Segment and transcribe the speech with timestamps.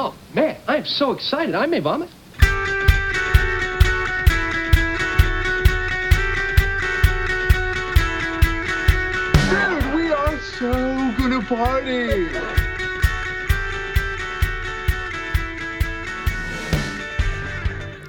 [0.00, 1.56] Oh, man, I am so excited.
[1.56, 2.08] I may vomit.
[9.50, 10.70] Dude, we are so
[11.18, 12.28] gonna party!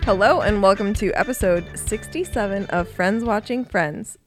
[0.05, 4.19] Hello and welcome to episode 67 of Friends Watching Friends.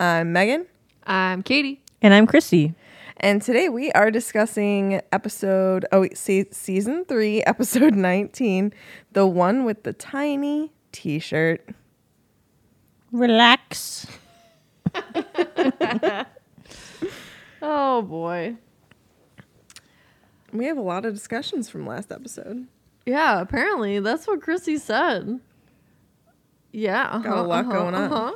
[0.00, 0.64] I'm Megan,
[1.06, 1.82] I'm Katie.
[2.00, 2.74] And I'm Christy.
[3.18, 8.72] And today we are discussing episode oh wait, se- season 3, episode 19,
[9.12, 11.68] the one with the tiny t-shirt.
[13.12, 14.06] Relax.
[17.62, 18.56] Oh boy.
[20.52, 22.66] We have a lot of discussions from last episode.
[23.04, 25.40] Yeah, apparently that's what Chrissy said.
[26.72, 28.12] Yeah, uh-huh, Got a lot uh-huh, going on.
[28.12, 28.34] Uh-huh.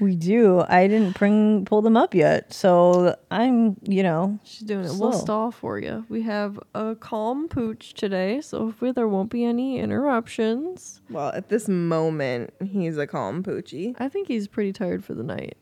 [0.00, 0.64] We do.
[0.66, 4.92] I didn't bring pull them up yet, so I'm, you know, She's doing it.
[4.94, 6.06] We'll stall for you.
[6.08, 11.02] We have a calm pooch today, so hopefully there won't be any interruptions.
[11.10, 13.94] Well, at this moment, he's a calm poochie.
[13.98, 15.58] I think he's pretty tired for the night.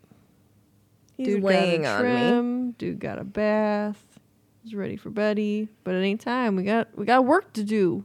[1.16, 2.74] He's Dude weighing got a on me.
[2.78, 4.20] Dude got a bath.
[4.62, 5.68] He's ready for Betty.
[5.82, 8.04] But at any time, we got we got work to do.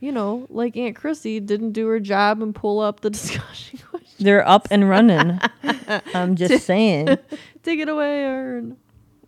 [0.00, 4.24] You know, like Aunt Chrissy didn't do her job and pull up the discussion question.
[4.24, 5.40] they're up and running.
[6.14, 7.06] I'm just saying.
[7.62, 8.76] Take it away, Ern.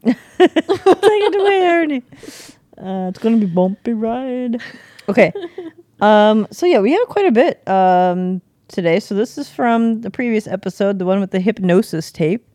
[0.04, 2.02] Take it away, Ernie.
[2.78, 4.60] Uh, it's gonna be bumpy ride.
[5.08, 5.32] Okay.
[6.00, 6.46] Um.
[6.50, 9.00] So yeah, we have quite a bit um today.
[9.00, 12.46] So this is from the previous episode, the one with the hypnosis tape.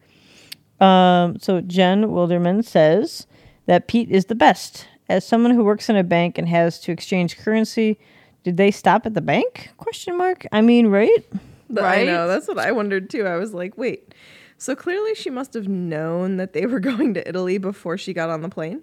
[0.80, 1.40] Um.
[1.40, 3.26] So Jen Wilderman says
[3.66, 4.88] that Pete is the best.
[5.12, 8.00] As someone who works in a bank and has to exchange currency,
[8.44, 9.70] did they stop at the bank?
[9.76, 10.46] Question mark.
[10.54, 11.26] I mean, right?
[11.70, 12.08] Right.
[12.08, 12.28] I know.
[12.28, 13.26] That's what I wondered too.
[13.26, 14.14] I was like, wait.
[14.58, 18.30] So clearly she must have known that they were going to Italy before she got
[18.30, 18.82] on the plane.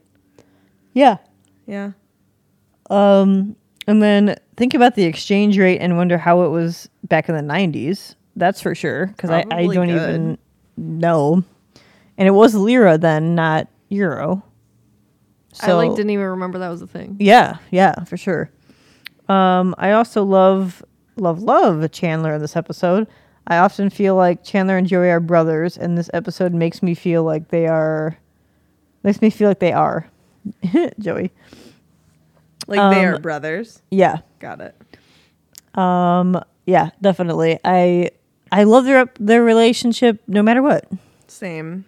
[0.92, 1.16] Yeah.
[1.66, 1.92] Yeah.
[2.90, 7.34] Um, and then think about the exchange rate and wonder how it was back in
[7.34, 8.16] the 90s.
[8.36, 9.06] That's for sure.
[9.06, 9.90] Because I, I don't good.
[9.90, 10.38] even
[10.76, 11.42] know.
[12.16, 14.42] And it was lira then, not euro.
[15.62, 17.16] I like didn't even remember that was a thing.
[17.18, 18.50] Yeah, yeah, for sure.
[19.28, 20.82] Um, I also love,
[21.16, 23.06] love, love Chandler in this episode.
[23.46, 27.24] I often feel like Chandler and Joey are brothers, and this episode makes me feel
[27.24, 28.18] like they are.
[29.02, 30.06] Makes me feel like they are.
[30.98, 31.30] Joey.
[32.66, 33.80] Like they Um, are brothers.
[33.90, 34.18] Yeah.
[34.38, 35.78] Got it.
[35.78, 37.58] Um, yeah, definitely.
[37.64, 38.10] I
[38.52, 40.86] I love their their relationship no matter what.
[41.26, 41.84] Same.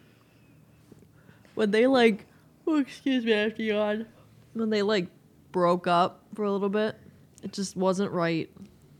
[1.56, 2.24] Would they like,
[2.70, 4.06] oh, excuse me, I have to yawn.
[4.54, 5.08] When they like
[5.52, 6.96] broke up for a little bit,
[7.42, 8.50] it just wasn't right.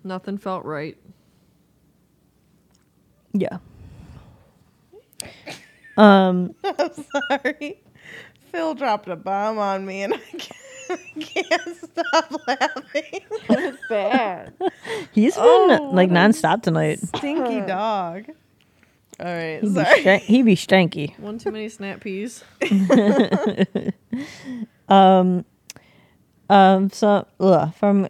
[0.05, 0.97] Nothing felt right.
[3.33, 3.59] Yeah.
[5.97, 6.91] Um, I'm
[7.29, 7.83] Sorry.
[8.51, 13.21] Phil dropped a bomb on me and I can't, can't stop laughing.
[13.51, 14.55] It's bad.
[15.13, 17.01] he's been Oh, like nonstop tonight.
[17.01, 18.27] Stinky dog.
[19.21, 19.61] All right.
[19.63, 20.01] He be, Sorry.
[20.01, 21.19] stank- he be stanky.
[21.19, 22.43] One too many snap peas.
[24.89, 25.45] Um,
[26.91, 28.09] so ugh, from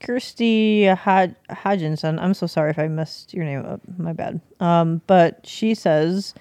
[0.00, 2.18] Kirsty Hod- Hodginson.
[2.20, 3.80] I'm so sorry if I messed your name up.
[3.96, 4.40] My bad.
[4.58, 6.34] Um, but she says,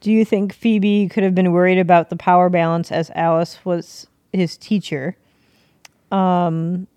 [0.00, 4.08] "Do you think Phoebe could have been worried about the power balance as Alice was
[4.32, 5.16] his teacher?"
[6.10, 6.88] Um,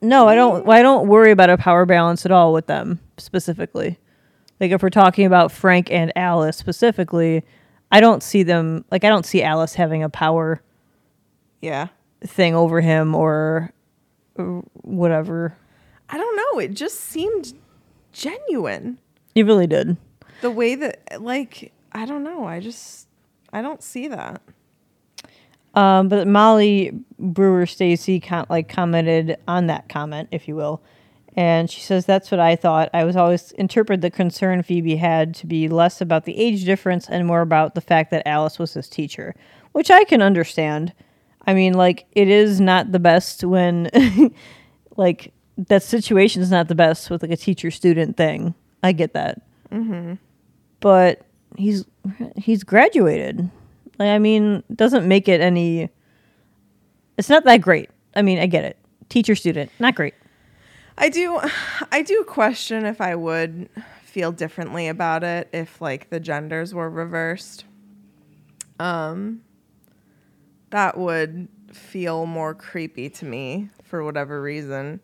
[0.00, 0.66] no, I don't.
[0.68, 3.98] I don't worry about a power balance at all with them specifically.
[4.62, 7.42] Like if we're talking about Frank and Alice specifically,
[7.90, 8.84] I don't see them.
[8.92, 10.62] Like I don't see Alice having a power
[11.60, 11.88] Yeah.
[12.24, 13.72] thing over him or
[14.36, 15.56] or whatever.
[16.08, 16.60] I don't know.
[16.60, 17.54] It just seemed
[18.12, 18.98] genuine.
[19.34, 19.96] He really did.
[20.42, 22.44] The way that, like, I don't know.
[22.44, 23.08] I just,
[23.52, 24.40] I don't see that.
[25.74, 30.82] Um, but Molly Brewer Stacy com- like commented on that comment, if you will,
[31.34, 32.90] and she says that's what I thought.
[32.92, 37.08] I was always interpret the concern Phoebe had to be less about the age difference
[37.08, 39.34] and more about the fact that Alice was his teacher,
[39.72, 40.92] which I can understand.
[41.46, 43.90] I mean, like it is not the best when,
[44.96, 48.54] like that situation is not the best with like a teacher student thing.
[48.82, 49.40] I get that,
[49.70, 50.14] mm-hmm.
[50.80, 51.22] but
[51.56, 51.84] he's
[52.36, 53.48] he's graduated.
[53.98, 55.88] Like, I mean, doesn't make it any.
[57.16, 57.90] It's not that great.
[58.16, 58.76] I mean, I get it.
[59.08, 60.14] Teacher student, not great.
[61.02, 61.40] I do,
[61.90, 63.68] I do question if I would
[64.04, 67.64] feel differently about it if like the genders were reversed.
[68.78, 69.42] Um,
[70.70, 75.00] that would feel more creepy to me for whatever reason.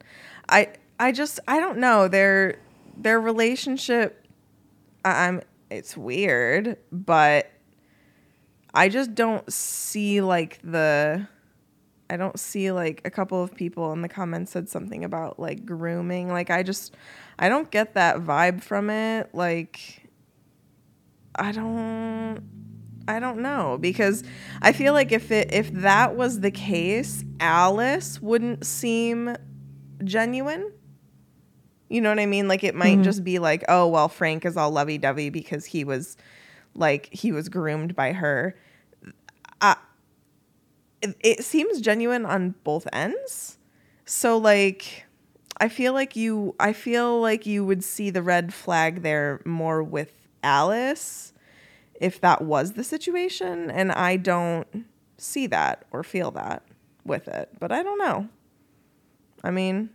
[0.48, 0.68] I,
[1.00, 2.60] I just, I don't know their,
[2.96, 4.24] their relationship.
[5.04, 7.50] I'm, it's weird, but
[8.72, 11.26] I just don't see like the
[12.10, 15.66] I don't see like a couple of people in the comments said something about like
[15.66, 16.28] grooming.
[16.28, 16.96] Like I just
[17.38, 19.34] I don't get that vibe from it.
[19.34, 20.08] Like
[21.34, 22.42] I don't
[23.06, 24.22] I don't know because
[24.62, 29.36] I feel like if it if that was the case, Alice wouldn't seem
[30.04, 30.72] genuine.
[31.90, 32.48] You know what I mean?
[32.48, 35.84] Like it might just be like, oh well, Frank is all lovey dovey because he
[35.84, 36.16] was
[36.74, 38.56] like he was groomed by her.
[39.60, 39.74] Uh,
[41.02, 43.58] it, seems genuine on both ends.
[44.04, 45.04] So like
[45.58, 49.82] I feel like you I feel like you would see the red flag there more
[49.82, 50.12] with
[50.42, 51.32] Alice
[52.00, 54.86] if that was the situation and I don't
[55.16, 56.62] see that or feel that
[57.04, 57.50] with it.
[57.58, 58.28] But I don't know.
[59.42, 59.90] I mean,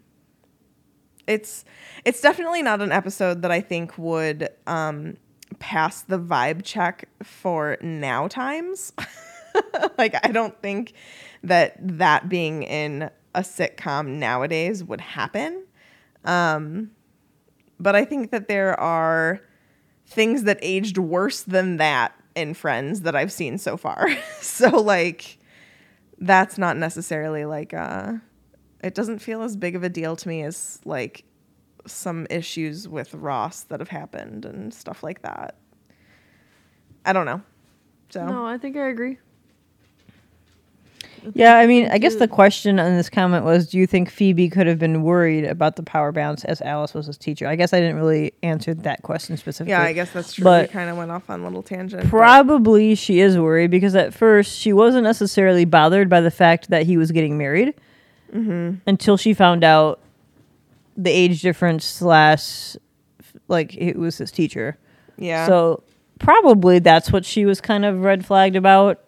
[1.27, 1.65] it's
[2.05, 5.17] it's definitely not an episode that I think would um
[5.59, 8.93] pass the vibe check for now times.
[9.97, 10.93] like I don't think
[11.43, 15.63] that that being in a sitcom nowadays would happen.
[16.25, 16.91] Um
[17.79, 19.41] but I think that there are
[20.05, 24.07] things that aged worse than that in Friends that I've seen so far.
[24.41, 25.37] so like
[26.19, 28.13] that's not necessarily like uh
[28.83, 31.23] it doesn't feel as big of a deal to me as like
[31.85, 35.55] some issues with Ross that have happened and stuff like that.
[37.05, 37.41] I don't know.
[38.09, 39.17] So No, I think I agree.
[41.33, 44.49] Yeah, I mean, I guess the question on this comment was do you think Phoebe
[44.49, 47.47] could have been worried about the power bounce as Alice was his teacher?
[47.47, 49.71] I guess I didn't really answer that question specifically.
[49.71, 50.43] yeah, I guess that's true.
[50.43, 52.03] But we kind of went off on a little tangent.
[52.03, 56.69] but- Probably she is worried because at first she wasn't necessarily bothered by the fact
[56.69, 57.73] that he was getting married
[58.33, 58.77] Mm-hmm.
[58.87, 59.99] until she found out
[60.97, 62.75] the age difference slash
[63.47, 64.77] like it was his teacher.
[65.17, 65.45] yeah.
[65.45, 65.83] So
[66.19, 69.01] probably that's what she was kind of red flagged about,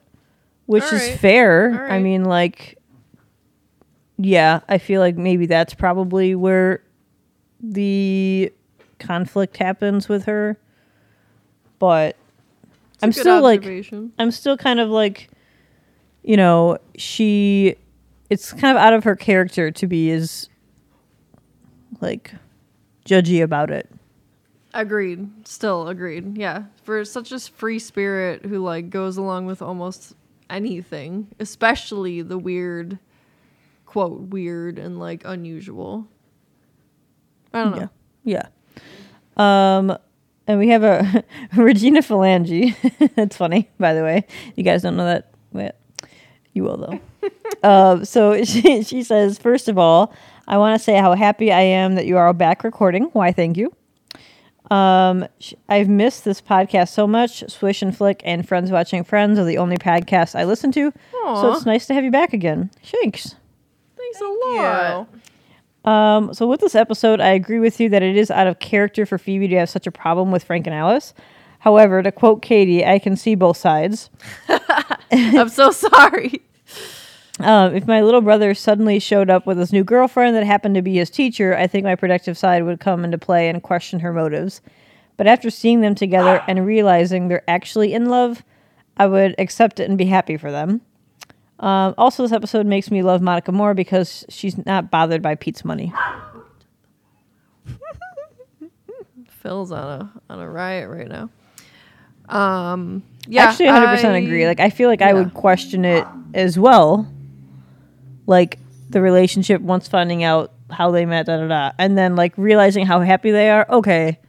[0.66, 1.20] which is Alright.
[1.20, 1.88] fair.
[1.90, 2.78] I mean, like,
[4.18, 6.84] yeah, I feel like maybe that's probably where
[7.62, 8.52] the
[9.00, 10.58] conflict happens with her.
[11.80, 12.16] But
[12.94, 13.66] It's I'm still like.
[14.18, 15.30] I'm still kind of like,
[16.24, 17.76] you know, she,
[18.30, 20.50] it's kind of out of her character to be as,
[22.02, 22.34] like,
[23.06, 23.90] judgy about it.
[24.74, 25.48] Agreed.
[25.48, 26.38] Still agreed.
[26.38, 26.64] Yeah.
[26.84, 30.16] For such a free spirit who like goes along with almost
[30.50, 33.00] anything, especially the weird
[33.86, 36.08] quote weird and like unusual.
[37.54, 37.90] I don't know.
[38.24, 38.48] Yeah.
[39.38, 39.78] Yeah.
[39.78, 39.98] Um,
[40.48, 41.24] and we have a
[41.56, 42.76] Regina Phalange.
[43.16, 44.26] That's funny, by the way.
[44.56, 45.32] You guys don't know that.
[45.54, 45.72] Wait,
[46.54, 47.30] you will though.
[47.64, 50.14] uh, so she, she says, first of all,
[50.48, 53.06] I want to say how happy I am that you are back recording.
[53.14, 53.74] Why, thank you.
[54.72, 57.44] Um, sh- I've missed this podcast so much.
[57.50, 60.92] Swish and Flick and Friends Watching Friends are the only podcasts I listen to.
[61.42, 62.72] So it's nice to have you back again.
[62.84, 63.36] Thanks.
[63.98, 65.08] Thanks a lot.
[65.86, 65.92] you.
[65.92, 69.06] Um, so with this episode, I agree with you that it is out of character
[69.06, 71.14] for Phoebe to have such a problem with Frank and Alice.
[71.60, 74.10] However, to quote Katie, I can see both sides.
[75.12, 76.42] I'm so sorry.
[77.40, 80.82] Um, if my little brother suddenly showed up with his new girlfriend that happened to
[80.82, 84.14] be his teacher, I think my protective side would come into play and question her
[84.14, 84.62] motives.
[85.18, 88.44] But after seeing them together and realizing they're actually in love,
[88.98, 90.82] I would accept it and be happy for them.
[91.60, 95.66] Um, also, this episode makes me love Monica more because she's not bothered by Pete's
[95.66, 95.94] money.
[99.30, 101.30] Phil's on a on a riot right now.
[102.28, 103.44] Um yeah.
[103.46, 107.08] actually 100% I- agree like i feel like i would question it as well
[108.28, 112.34] like the relationship once finding out how they met da da da and then like
[112.38, 114.20] realizing how happy they are okay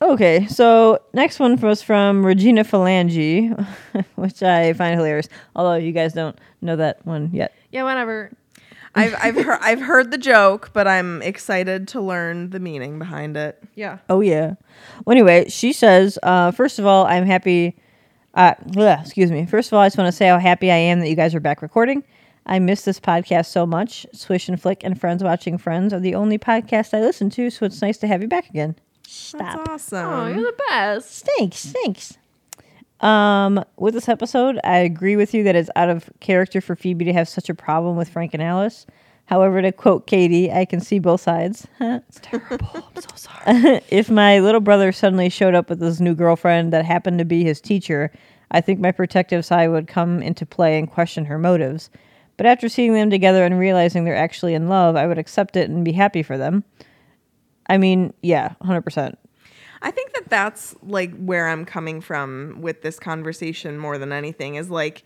[0.00, 3.66] okay so next one was from regina phalange
[4.16, 8.30] which i find hilarious although you guys don't know that one yet Yeah, whatever.
[8.94, 13.38] I've I've heard I've heard the joke, but I'm excited to learn the meaning behind
[13.38, 13.58] it.
[13.74, 13.98] Yeah.
[14.10, 14.56] Oh yeah.
[15.06, 17.74] Well, anyway, she says, uh, first of all, I'm happy.
[18.34, 19.46] Uh, bleh, excuse me.
[19.46, 21.34] First of all, I just want to say how happy I am that you guys
[21.34, 22.04] are back recording.
[22.46, 24.06] I miss this podcast so much.
[24.12, 27.66] Swish and Flick and Friends Watching Friends are the only podcast I listen to, so
[27.66, 28.76] it's nice to have you back again.
[29.06, 29.66] Stop.
[29.66, 30.06] That's awesome.
[30.06, 31.28] Oh, you're the best.
[31.38, 31.66] Thanks.
[31.66, 32.18] Thanks.
[33.00, 37.04] Um, with this episode, I agree with you that it's out of character for Phoebe
[37.06, 38.86] to have such a problem with Frank and Alice.
[39.26, 41.66] However, to quote Katie, I can see both sides.
[41.80, 42.68] It's terrible.
[42.74, 43.80] I'm so sorry.
[43.88, 47.42] if my little brother suddenly showed up with his new girlfriend that happened to be
[47.44, 48.10] his teacher,
[48.50, 51.90] I think my protective side would come into play and question her motives.
[52.36, 55.68] But after seeing them together and realizing they're actually in love, I would accept it
[55.68, 56.64] and be happy for them.
[57.66, 59.14] I mean, yeah, 100%.
[59.82, 64.54] I think that that's like where I'm coming from with this conversation more than anything
[64.54, 65.04] is like,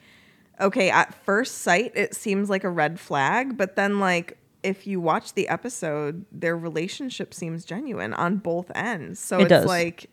[0.61, 5.01] okay, at first sight, it seems like a red flag, but then like if you
[5.01, 9.21] watch the episode, their relationship seems genuine on both ends.
[9.21, 9.67] So It it's does.
[9.67, 10.11] like,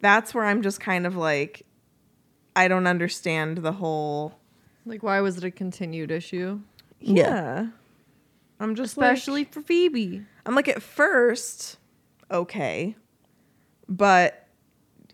[0.00, 1.64] that's where I'm just kind of like,
[2.56, 4.38] I don't understand the whole.
[4.84, 6.60] Like, why was it a continued issue?
[7.00, 7.24] Yeah.
[7.26, 7.66] Yeah.
[8.60, 10.22] I'm just like- Especially for Phoebe.
[10.46, 11.78] I'm like, at first,
[12.30, 12.96] okay.
[13.88, 14.46] But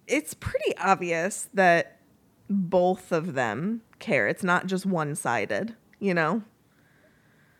[0.06, 1.98] it's pretty obvious that
[2.50, 4.26] both of them care.
[4.28, 6.42] It's not just one sided, you know?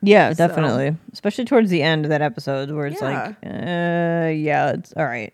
[0.01, 0.95] Yeah, So- definitely.
[1.11, 5.33] Especially towards the end of that episode where it's like, uh, yeah, it's all right.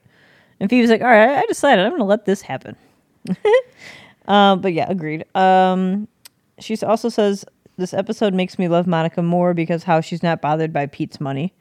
[0.60, 2.75] And Phoebe's like, all right, I decided I'm going to let this happen.
[4.27, 5.25] uh, but yeah, agreed.
[5.36, 6.08] Um,
[6.60, 7.46] she also says,
[7.78, 11.54] this episode makes me love Monica more because how she's not bothered by Pete's money.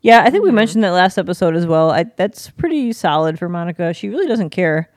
[0.00, 1.90] Yeah, I think we mentioned that last episode as well.
[1.90, 3.92] I, that's pretty solid for Monica.
[3.92, 4.90] She really doesn't care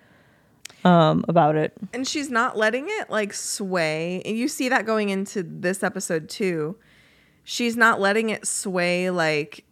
[0.85, 1.73] um, about it.
[1.93, 4.21] And she's not letting it like sway.
[4.25, 6.77] And you see that going into this episode too.
[7.43, 9.65] She's not letting it sway like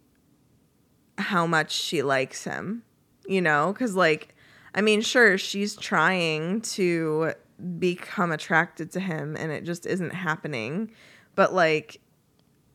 [1.16, 2.82] how much she likes him,
[3.26, 3.72] you know?
[3.72, 4.34] Because, like,
[4.74, 7.32] I mean, sure, she's trying to
[7.78, 10.90] become attracted to him and it just isn't happening.
[11.34, 12.00] But, like,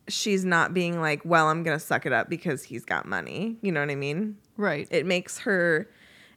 [0.08, 3.58] she's not being like, well, I'm going to suck it up because he's got money.
[3.62, 4.38] You know what I mean?
[4.58, 4.88] Right.
[4.92, 5.90] it makes her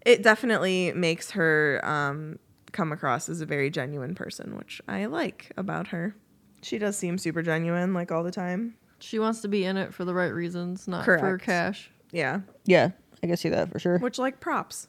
[0.04, 2.38] it definitely makes her um
[2.72, 6.16] come across as a very genuine person which i like about her
[6.62, 9.94] she does seem super genuine like all the time She wants to be in it
[9.94, 11.44] for the right reasons, not for Correct.
[11.44, 11.90] cash.
[12.10, 12.90] yeah Yeah,
[13.22, 13.98] I can see that for sure.
[13.98, 14.88] which like props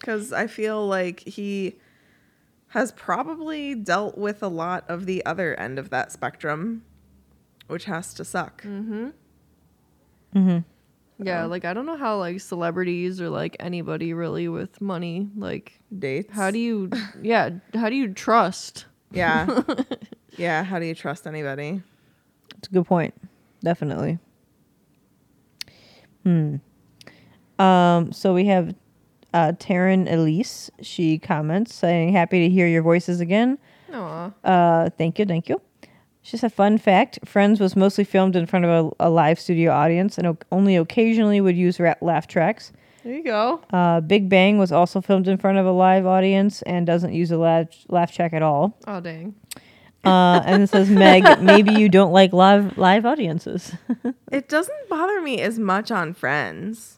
[0.00, 1.76] because i feel like he
[2.68, 6.82] has probably dealt with a lot of the other end of that spectrum
[7.66, 8.62] which has to suck
[11.20, 15.80] Yeah, like I don't know how like celebrities or like anybody really with money, like
[15.98, 16.90] dates how do you
[17.22, 18.86] yeah, how do you trust?
[19.10, 19.62] yeah
[20.36, 21.82] yeah how do you trust anybody
[22.58, 23.14] It's a good point.
[23.64, 24.18] Definitely.
[26.24, 26.56] Hmm.
[27.58, 28.74] Um, so we have
[29.34, 30.70] uh, Taryn Elise.
[30.80, 33.58] She comments saying, Happy to hear your voices again.
[33.92, 34.32] Aw.
[34.44, 35.60] Uh, thank you, thank you.
[36.22, 38.70] Just a fun fact Friends was mostly filmed in front of
[39.00, 42.70] a, a live studio audience and o- only occasionally would use ra- laugh tracks.
[43.02, 43.62] There you go.
[43.72, 47.30] Uh, Big Bang was also filmed in front of a live audience and doesn't use
[47.30, 48.76] a laugh, laugh track at all.
[48.86, 49.34] Oh dang.
[50.04, 53.72] Uh, and it says, Meg, maybe you don't like live live audiences.
[54.30, 56.97] It doesn't bother me as much on Friends.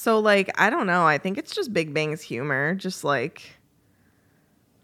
[0.00, 1.06] So like I don't know.
[1.06, 2.74] I think it's just Big Bang's humor.
[2.74, 3.42] Just like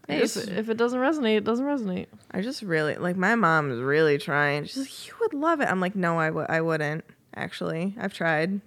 [0.07, 2.05] Hey, if, just, if it doesn't resonate, it doesn't resonate.
[2.29, 4.65] I just really like my mom is really trying.
[4.65, 5.69] She's like, you would love it.
[5.71, 7.03] I'm like, no, I w- I wouldn't.
[7.35, 8.61] Actually, I've tried.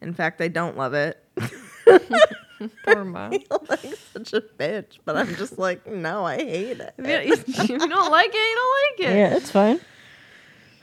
[0.00, 1.24] In fact, I don't love it.
[2.84, 3.30] Poor mom.
[3.68, 6.92] like such a bitch, but I'm just like, no, I hate it.
[6.98, 9.16] if, you, if you don't like it, you don't like it.
[9.16, 9.80] yeah, it's fine.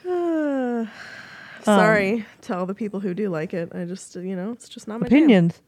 [1.64, 3.72] Sorry to all the people who do like it.
[3.74, 5.18] I just, you know, it's just not my jam.
[5.18, 5.62] Opinions.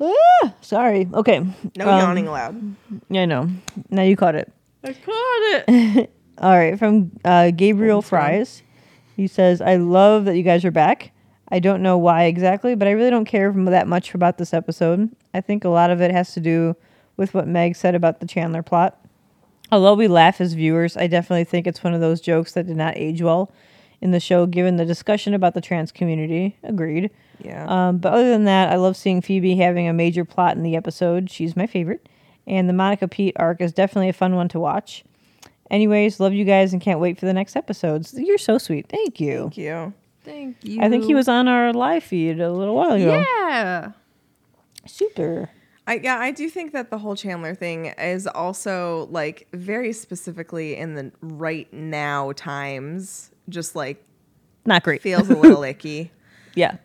[0.00, 1.08] Ah, sorry.
[1.12, 1.40] Okay.
[1.76, 2.76] No Um, yawning allowed.
[3.08, 3.48] Yeah, I know.
[3.90, 4.52] Now you caught it.
[4.84, 6.10] I caught it.
[6.38, 8.62] All right, from uh, Gabriel Fries.
[9.16, 11.10] He says, I love that you guys are back.
[11.50, 15.10] I don't know why exactly, but I really don't care that much about this episode.
[15.34, 16.76] I think a lot of it has to do
[17.16, 19.04] with what Meg said about the Chandler plot.
[19.72, 22.76] Although we laugh as viewers, I definitely think it's one of those jokes that did
[22.76, 23.50] not age well
[24.00, 26.56] in the show, given the discussion about the trans community.
[26.62, 27.10] Agreed.
[27.42, 27.66] Yeah.
[27.68, 30.76] Um, but other than that, I love seeing Phoebe having a major plot in the
[30.76, 31.30] episode.
[31.30, 32.08] She's my favorite.
[32.46, 35.04] And the Monica Pete arc is definitely a fun one to watch.
[35.70, 38.14] Anyways, love you guys and can't wait for the next episodes.
[38.16, 38.86] You're so sweet.
[38.88, 39.42] Thank you.
[39.42, 39.92] Thank you.
[40.24, 40.80] Thank you.
[40.80, 43.20] I think he was on our live feed a little while ago.
[43.20, 43.92] Yeah.
[44.86, 45.50] Super.
[45.88, 50.76] I yeah, I do think that the whole Chandler thing is also like very specifically
[50.76, 54.04] in the right now times, just like
[54.66, 55.00] Not great.
[55.00, 56.12] feels a little icky.
[56.54, 56.76] yeah.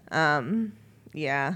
[1.13, 1.55] Yeah.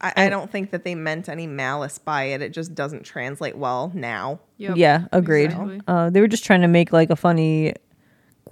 [0.00, 2.42] I, I don't think that they meant any malice by it.
[2.42, 4.40] It just doesn't translate well now.
[4.58, 4.76] Yep.
[4.76, 5.46] Yeah, agreed.
[5.46, 5.80] Exactly.
[5.86, 7.74] Uh, they were just trying to make like a funny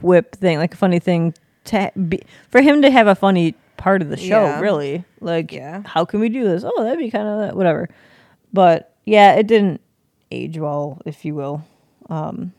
[0.00, 1.34] whip thing, like a funny thing
[1.64, 4.44] to be, for him to have a funny part of the show.
[4.44, 4.60] Yeah.
[4.60, 5.82] Really, like, Yeah.
[5.84, 6.62] how can we do this?
[6.64, 7.88] Oh, that'd be kind of whatever.
[8.52, 9.80] But yeah, it didn't
[10.30, 11.64] age well, if you will.
[12.08, 12.52] Um,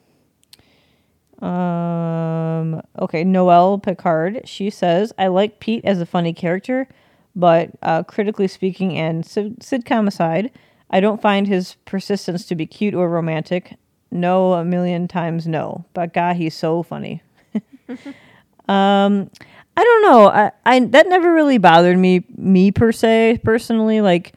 [1.41, 2.81] um.
[2.99, 4.41] Okay, Noelle Picard.
[4.43, 6.89] She says, "I like Pete as a funny character,
[7.37, 10.51] but uh, critically speaking, and sitcom aside,
[10.89, 13.75] I don't find his persistence to be cute or romantic.
[14.11, 15.85] No, a million times no.
[15.93, 17.23] But God, he's so funny.
[18.67, 19.29] um,
[19.75, 20.27] I don't know.
[20.27, 24.01] I, I that never really bothered me me per se personally.
[24.01, 24.33] Like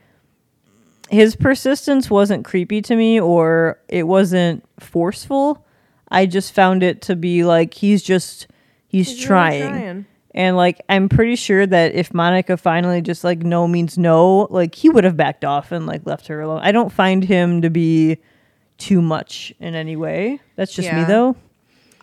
[1.10, 5.64] his persistence wasn't creepy to me or it wasn't forceful.
[6.08, 8.46] I just found it to be like he's just
[8.88, 9.68] he's, He's really trying.
[9.70, 10.06] trying.
[10.34, 14.74] And like I'm pretty sure that if Monica finally just like no means no, like
[14.74, 16.60] he would have backed off and like left her alone.
[16.62, 18.18] I don't find him to be
[18.78, 20.40] too much in any way.
[20.56, 21.36] That's just me though.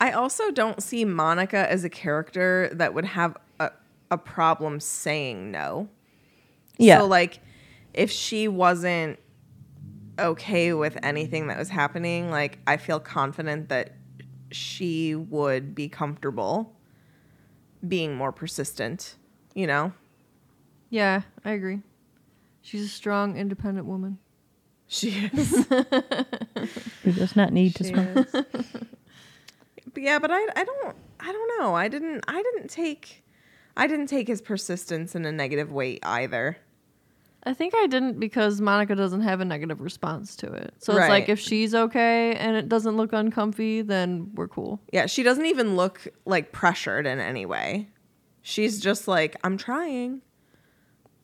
[0.04, 3.72] I also don't see Monica as a character that would have a,
[4.12, 5.88] a problem saying no.
[6.78, 6.98] Yeah.
[7.00, 7.40] So like
[7.94, 9.18] if she wasn't
[10.20, 13.94] okay with anything that was happening, like I feel confident that
[14.52, 16.76] she would be comfortable
[17.88, 19.16] being more persistent,
[19.56, 19.94] you know?
[20.90, 21.80] Yeah, I agree.
[22.62, 24.18] She's a strong, independent woman.
[24.88, 25.66] She is.
[27.04, 28.28] He does not need to She smoke.
[28.54, 28.66] is.
[29.94, 31.76] But yeah, but I I don't I don't know.
[31.76, 33.24] I didn't I didn't take
[33.76, 36.58] I didn't take his persistence in a negative way either.
[37.46, 40.74] I think I didn't because Monica doesn't have a negative response to it.
[40.78, 44.80] So it's like if she's okay and it doesn't look uncomfy, then we're cool.
[44.94, 47.90] Yeah, she doesn't even look like pressured in any way.
[48.44, 50.22] She's just like, I'm trying,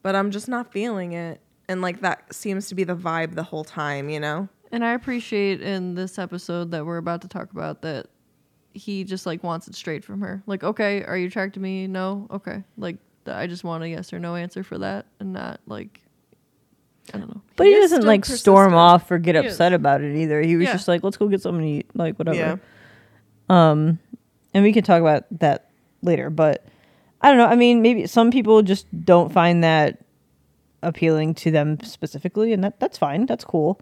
[0.01, 1.39] but I'm just not feeling it.
[1.69, 4.49] And like that seems to be the vibe the whole time, you know?
[4.73, 8.07] And I appreciate in this episode that we're about to talk about that
[8.79, 10.41] he just like wants it straight from her.
[10.47, 11.85] Like, okay, are you attracted to me?
[11.87, 12.27] No.
[12.31, 12.63] Okay.
[12.77, 16.01] Like, th- I just want a yes or no answer for that, and not like,
[17.13, 17.41] I don't know.
[17.55, 19.53] But He he, doesn't still like storm off or get He is.
[19.53, 20.41] upset about it either.
[20.41, 20.73] He was Yeah.
[20.73, 22.37] just like, let's go get something to eat, like whatever.
[22.37, 22.55] Yeah.
[23.49, 23.99] Um,
[24.53, 25.69] and we can talk about that
[26.01, 26.29] later.
[26.29, 26.65] But
[27.21, 27.47] I don't know.
[27.47, 29.99] I mean, maybe some people just don't find that
[30.81, 33.25] appealing to them specifically, and that that's fine.
[33.25, 33.79] That's cool.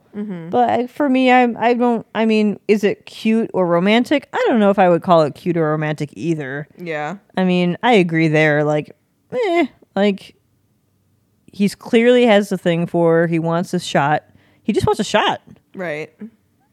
[0.49, 2.05] But I, for me, I I don't.
[2.15, 4.27] I mean, is it cute or romantic?
[4.33, 6.67] I don't know if I would call it cute or romantic either.
[6.77, 7.17] Yeah.
[7.35, 8.63] I mean, I agree there.
[8.63, 8.95] Like,
[9.31, 10.35] eh, like
[11.51, 13.27] he's clearly has the thing for her.
[13.27, 14.23] He wants a shot.
[14.63, 15.41] He just wants a shot.
[15.75, 16.13] Right.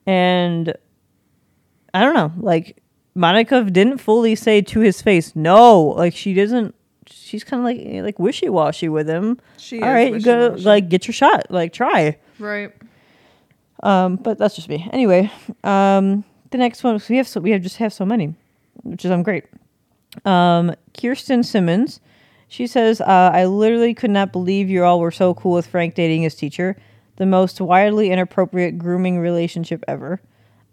[0.06, 0.74] And
[1.92, 2.32] I don't know.
[2.38, 2.82] Like
[3.14, 5.80] Monica didn't fully say to his face, no.
[5.80, 6.74] Like she doesn't.
[7.14, 9.40] She's kind of like like wishy washy with him.
[9.56, 11.46] She All is right, you go like get your shot.
[11.50, 12.18] Like try.
[12.38, 12.72] Right.
[13.82, 14.88] Um, but that's just me.
[14.92, 15.30] Anyway,
[15.62, 18.34] um, the next one we have so we have just have so many,
[18.82, 19.44] which is I'm great.
[20.24, 22.00] Um, Kirsten Simmons,
[22.48, 25.94] she says, uh, "I literally could not believe you all were so cool with Frank
[25.94, 26.76] dating his teacher.
[27.16, 30.20] The most wildly inappropriate grooming relationship ever."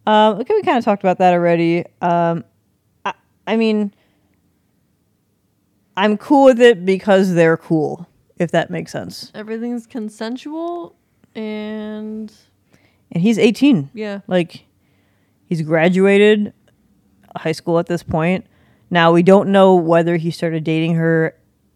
[0.07, 1.85] Um, okay, we kind of talked about that already.
[2.01, 2.43] Um,
[3.05, 3.13] I,
[3.45, 3.93] I mean,
[6.01, 8.07] I'm cool with it because they're cool.
[8.37, 9.31] If that makes sense.
[9.35, 10.95] Everything's consensual,
[11.35, 12.33] and
[13.11, 13.91] And he's 18.
[13.93, 14.65] yeah, Like
[15.45, 16.53] he's graduated
[17.35, 18.47] high school at this point.
[18.89, 21.35] Now we don't know whether he started dating her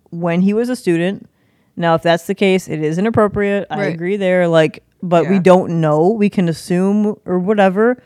[0.10, 1.30] when he was a student.
[1.76, 3.68] Now if that's the case, it is inappropriate.
[3.70, 4.48] I agree there.
[4.48, 6.10] Like but we don't know.
[6.10, 8.02] We can assume or whatever.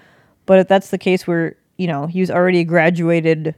[0.45, 3.55] But if that's the case where, you know, he was already graduated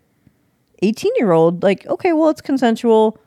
[0.81, 3.17] 18 year old, like, okay, well, it's consensual.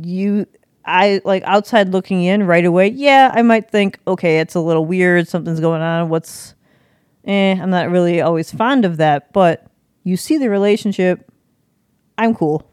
[0.00, 0.46] You,
[0.84, 2.88] I like outside looking in right away.
[2.88, 5.28] Yeah, I might think, okay, it's a little weird.
[5.28, 6.08] Something's going on.
[6.08, 6.54] What's,
[7.24, 9.32] eh, I'm not really always fond of that.
[9.32, 9.66] But
[10.04, 11.30] you see the relationship.
[12.18, 12.68] I'm cool.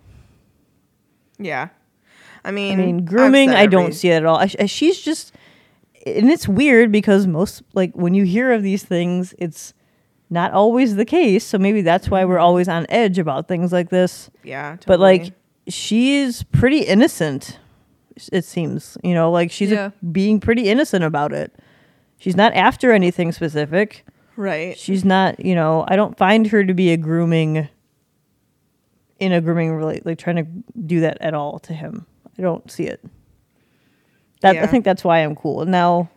[1.40, 1.70] Yeah.
[2.46, 4.38] I I mean, mean, I've grooming, I don't see it at all.
[4.38, 5.34] I, sh- she's just,
[6.06, 9.74] and it's weird because most, like, when you hear of these things, it's
[10.34, 11.46] not always the case.
[11.46, 12.44] So maybe that's why we're mm-hmm.
[12.44, 14.30] always on edge about things like this.
[14.44, 14.72] Yeah.
[14.72, 14.86] Totally.
[14.88, 15.34] But, like,
[15.68, 17.60] she's pretty innocent,
[18.32, 18.98] it seems.
[19.04, 19.92] You know, like, she's Yeah.
[20.12, 21.54] being pretty innocent about it.
[22.18, 24.06] She's not after anything specific.
[24.36, 24.78] right.
[24.78, 27.70] She's not, you know, I don't find her to be a grooming,
[29.20, 30.48] in a grooming, relate, like, trying to
[30.88, 32.06] do that at all to him.
[32.38, 33.00] I don't see it.
[34.42, 35.66] That I think that's why I'm cool.
[35.66, 36.10] Now,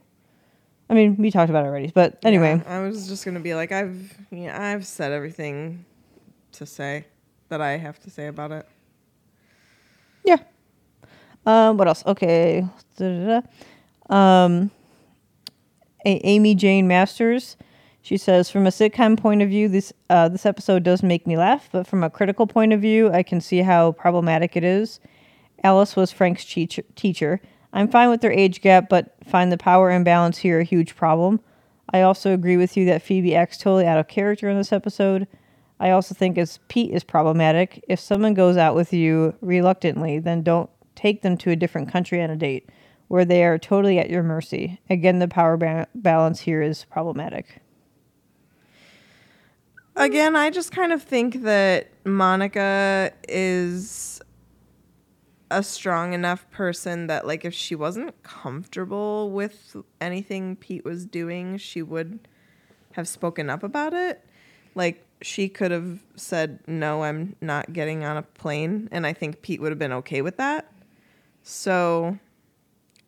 [0.89, 3.55] I mean, we talked about it already, but anyway, Yeah, I was just gonna be
[3.55, 5.85] like, I've yeah, I've said everything
[6.53, 7.07] to say
[7.49, 8.69] that I have to say about it.
[10.25, 10.37] yeah.
[11.45, 12.05] Um, what else?
[12.07, 12.67] Okay.
[14.11, 14.71] Um,
[16.05, 17.57] A- Amy Jane Masters.
[18.03, 21.37] She says, from a sitcom point of view, this uh, this episode does make me
[21.37, 25.01] laugh, but from a critical point of view, I can see how problematic it is.
[25.65, 26.83] Alice was Frank's teacher.
[26.95, 27.41] teacher.
[27.77, 31.41] I'm fine with their age gap, but find the power imbalance here a huge problem.
[31.93, 35.29] I also agree with you that Phoebe acts totally out of character in this episode.
[35.79, 37.85] I also think as Pete is problematic.
[37.87, 42.23] If someone goes out with you reluctantly, then don't take them to a different country
[42.23, 42.71] on a date
[43.09, 44.81] where they are totally at your mercy.
[44.89, 47.61] Again, the power ba- balance here is problematic.
[49.97, 54.16] again, I just kind of think that Monica is
[55.51, 61.57] a strong enough person that like if she wasn't comfortable with anything Pete was doing,
[61.57, 62.19] she would
[62.93, 64.25] have spoken up about it.
[64.75, 69.43] Like she could have said, "No, I'm not getting on a plane," and I think
[69.43, 70.71] Pete would have been okay with that.
[71.43, 72.19] So,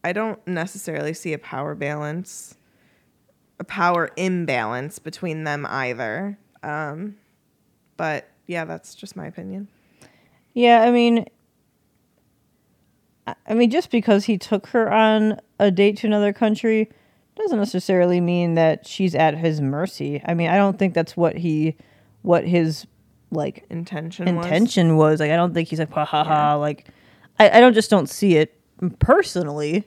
[0.04, 2.54] I don't necessarily see a power balance,
[3.58, 6.38] a power imbalance between them either.
[6.62, 7.16] Um,
[7.96, 9.68] but yeah, that's just my opinion.
[10.54, 11.26] Yeah, I mean,
[13.46, 16.90] I- mean, just because he took her on a date to another country
[17.36, 20.20] doesn't necessarily mean that she's at his mercy.
[20.26, 21.76] I mean, I don't think that's what he,
[22.22, 22.86] what his
[23.30, 24.34] like Intention.
[24.36, 24.46] was.
[24.46, 25.20] intention was.
[25.20, 26.54] Like, I don't think he's like, ha ha ha.
[26.56, 26.88] Like,
[27.38, 28.58] I, I don't just don't see it
[28.98, 29.86] personally.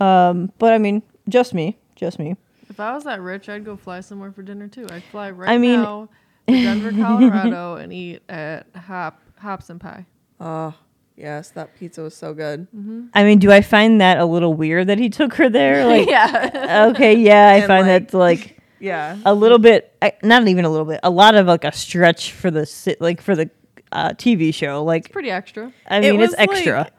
[0.00, 2.36] Um, but I mean, just me, just me.
[2.70, 4.86] If I was that rich, I'd go fly somewhere for dinner too.
[4.90, 6.08] I'd fly right I mean- now
[6.48, 10.06] to Denver, Colorado, and eat at Hop Hops and Pie.
[10.40, 10.74] Oh
[11.20, 12.66] yes, that pizza was so good.
[13.14, 15.84] I mean, do I find that a little weird that he took her there?
[15.90, 19.18] Like, yeah, okay, yeah, I And, find like- that like Yeah.
[19.26, 22.32] a little bit, I- not even a little bit, a lot of like a stretch
[22.32, 23.50] for the sit, like for the
[23.92, 24.82] uh, TV show.
[24.84, 25.72] Like, pretty extra.
[25.86, 26.90] I It mean, it's was, like, extra.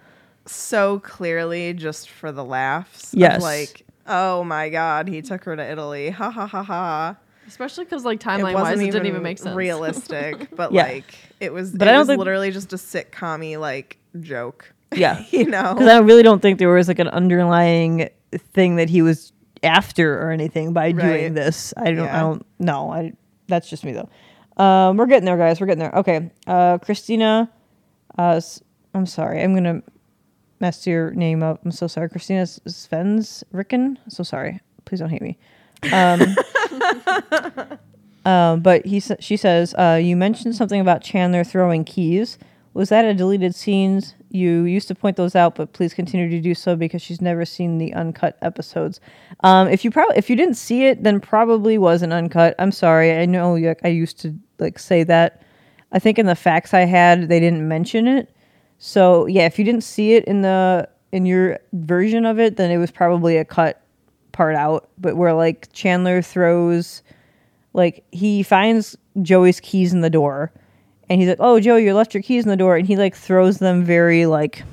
[0.45, 3.13] so clearly just for the laughs.
[3.13, 3.41] of, Yes.
[3.41, 6.09] like, oh my god, he took her to Italy.
[6.09, 7.15] Ha ha ha ha.
[7.47, 9.55] Especially because like timeline wasn't wise, it didn't even make sense.
[9.55, 10.83] realistic, but Yeah.
[10.83, 11.71] like it was.
[11.71, 14.73] But it I don't was think- literally just a sitcom like joke.
[14.93, 15.23] Yeah.
[15.31, 15.73] you know.
[15.73, 18.09] Because I really don't think there was like an underlying
[18.53, 19.31] thing that he was
[19.63, 21.73] after or anything by doing this.
[21.77, 22.07] I don't.
[22.07, 22.45] I don't.
[22.59, 22.91] No.
[22.91, 23.13] I.
[23.47, 24.09] That's just me though.
[24.63, 25.59] Um, we're getting there, guys.
[25.59, 25.95] We're getting there.
[25.95, 26.31] Okay.
[26.47, 27.51] Uh, Christina.
[28.17, 28.41] Uh,
[28.93, 29.41] I'm sorry.
[29.41, 29.81] I'm gonna
[30.59, 31.61] mess your name up.
[31.65, 33.97] I'm so sorry, Christina Svens Ricken.
[34.07, 34.59] So sorry.
[34.85, 35.37] Please don't hate me.
[35.91, 36.21] Um,
[38.25, 42.37] um, but he sa- she says uh, you mentioned something about Chandler throwing keys.
[42.73, 44.15] Was that a deleted scenes?
[44.29, 47.43] You used to point those out, but please continue to do so because she's never
[47.43, 49.01] seen the uncut episodes.
[49.41, 52.55] Um, if you probably if you didn't see it, then probably was an uncut.
[52.59, 53.11] I'm sorry.
[53.17, 55.41] I know I used to like say that.
[55.91, 58.33] I think in the facts I had, they didn't mention it.
[58.79, 62.71] So yeah, if you didn't see it in the in your version of it, then
[62.71, 63.83] it was probably a cut
[64.31, 64.89] part out.
[64.97, 67.03] But where like Chandler throws,
[67.73, 70.53] like he finds Joey's keys in the door,
[71.11, 73.15] and he's like, "Oh, Joe, you left your keys in the door," and he like
[73.15, 74.63] throws them very like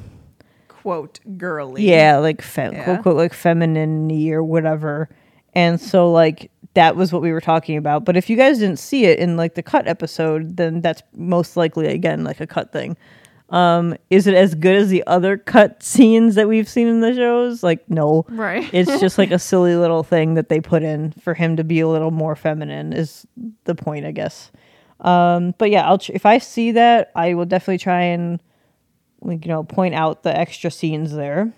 [0.68, 1.82] quote girly.
[1.88, 2.84] yeah, like fe- Yeah.
[2.84, 5.08] quote quote like feminine or whatever.
[5.54, 8.04] And so like that was what we were talking about.
[8.04, 11.56] But if you guys didn't see it in like the cut episode, then that's most
[11.56, 12.96] likely again like a cut thing.
[13.50, 17.14] Um, is it as good as the other cut scenes that we've seen in the
[17.14, 17.62] shows?
[17.62, 18.26] Like, no.
[18.28, 18.68] Right.
[18.74, 21.80] It's just like a silly little thing that they put in for him to be
[21.80, 22.92] a little more feminine.
[22.92, 23.26] Is
[23.64, 24.52] the point, I guess.
[25.00, 28.40] Um, but yeah, I'll tr- if I see that, I will definitely try and
[29.20, 31.52] like you know point out the extra scenes there.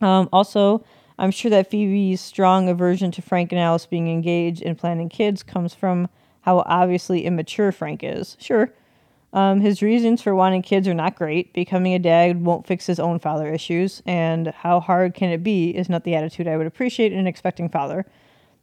[0.00, 0.84] Um, also,
[1.18, 5.42] I'm sure that Phoebe's strong aversion to Frank and Alice being engaged and planning kids
[5.42, 6.08] comes from
[6.42, 8.36] how obviously immature Frank is.
[8.40, 8.72] Sure.
[9.32, 11.52] Um, his reasons for wanting kids are not great.
[11.52, 15.70] Becoming a dad won't fix his own father issues, and how hard can it be
[15.70, 18.06] is not the attitude I would appreciate in an expecting father.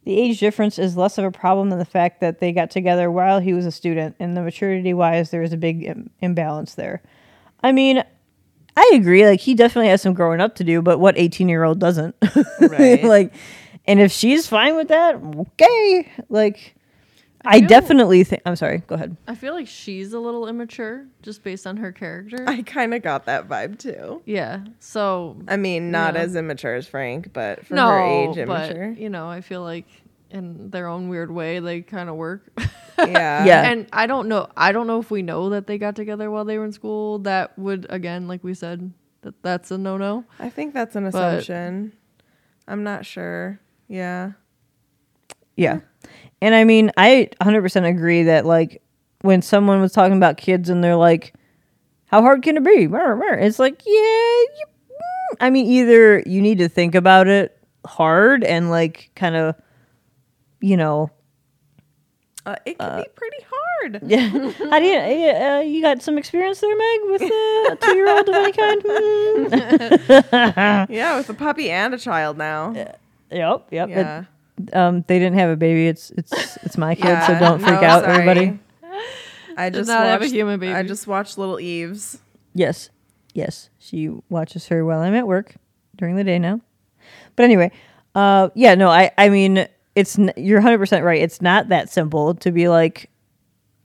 [0.06, 3.10] The age difference is less of a problem than the fact that they got together
[3.10, 6.76] while he was a student, and the maturity wise, there is a big Im- imbalance
[6.76, 7.02] there.
[7.60, 8.04] I mean,
[8.76, 9.26] I agree.
[9.26, 12.14] Like, he definitely has some growing up to do, but what 18 year old doesn't?
[12.60, 13.02] Right.
[13.02, 13.34] like,
[13.88, 16.08] and if she's fine with that, okay.
[16.28, 16.75] Like,
[17.46, 18.42] I, feel- definitely think.
[18.46, 19.16] I'm sorry, go ahead.
[19.28, 22.44] I feel like she's a little immature just based on her character.
[22.46, 24.22] I kind of got that vibe too.
[24.26, 24.60] yeah.
[24.80, 26.20] So I mean, not Yeah.
[26.20, 28.90] as immature as Frank, but for no, her age, but immature.
[28.92, 29.86] you know, I feel like
[30.30, 32.42] in their own weird way, they kind of work.
[32.58, 32.66] yeah.
[33.44, 33.70] Yeah.
[33.70, 34.48] and I don't know.
[34.56, 37.18] I don't know if we know that they got together while they were in school.
[37.20, 40.24] That would again, like we said, that that's a no no.
[40.38, 41.92] I think that's an But- assumption.
[42.68, 43.60] I'm not sure.
[43.86, 44.32] Yeah.
[45.56, 45.80] Yeah.
[46.42, 48.82] And I mean, I 100% agree that, like,
[49.22, 51.34] when someone was talking about kids and they're like,
[52.06, 52.86] how hard can it be?
[52.86, 57.26] Brr, brr," It's like, yeah, you, mm." I mean, either you need to think about
[57.26, 59.56] it hard and, like, kind of,
[60.60, 61.10] you know,
[62.44, 64.00] Uh, it can be pretty hard.
[64.06, 64.28] yeah.
[64.70, 68.08] How do you, uh, you got some experience there, Meg, with uh, a two year
[68.08, 68.82] old of any kind?
[68.86, 70.86] Mm.
[70.90, 72.72] Yeah, with a puppy and a child now.
[73.30, 73.88] Yep, yep.
[73.88, 74.24] it- Yeah.
[74.72, 75.86] Um, they didn't have a baby.
[75.88, 78.12] It's it's it's my kid, so don't freak no, out, sorry.
[78.28, 78.58] everybody.
[79.56, 80.74] I just not have a human baby.
[80.74, 82.18] I just watched Little Eves.
[82.54, 82.90] Yes.
[83.34, 83.70] Yes.
[83.78, 85.54] She watches her while I'm at work
[85.96, 86.60] during the day now.
[87.36, 87.70] But anyway,
[88.14, 91.22] uh yeah, no, I I mean, it's n- you're 100% right.
[91.22, 93.10] It's not that simple to be like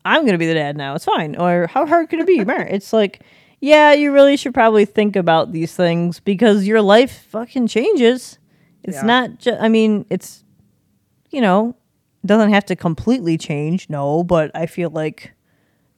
[0.04, 0.96] I'm gonna be the dad now.
[0.96, 1.36] It's fine.
[1.38, 2.44] Or how hard could it be?
[2.46, 2.62] Mer?
[2.62, 3.22] it's like,
[3.62, 8.40] yeah, you really should probably think about these things because your life fucking changes.
[8.84, 9.04] It's Yeah.
[9.04, 9.62] not just.
[9.62, 10.44] I mean, it's
[11.32, 11.76] you know,
[12.26, 13.90] doesn't have to completely change.
[13.90, 15.34] No, but I feel like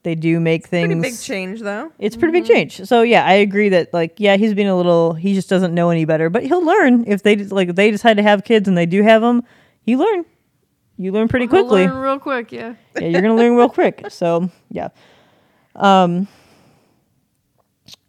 [0.04, 1.92] they do make things Pretty big change though.
[1.98, 2.86] it's pretty big change.
[2.86, 5.14] So yeah, I agree that like yeah, he's being a little.
[5.14, 8.18] He just doesn't know any better, but he'll learn if they like if they decide
[8.18, 9.44] to have kids and they do have them.
[9.86, 10.26] You learn.
[10.98, 11.86] You learn pretty quickly.
[11.88, 12.76] learn real quick, yeah.
[13.00, 14.06] yeah, you're gonna learn real quick.
[14.10, 14.90] So yeah.
[15.76, 16.28] Um.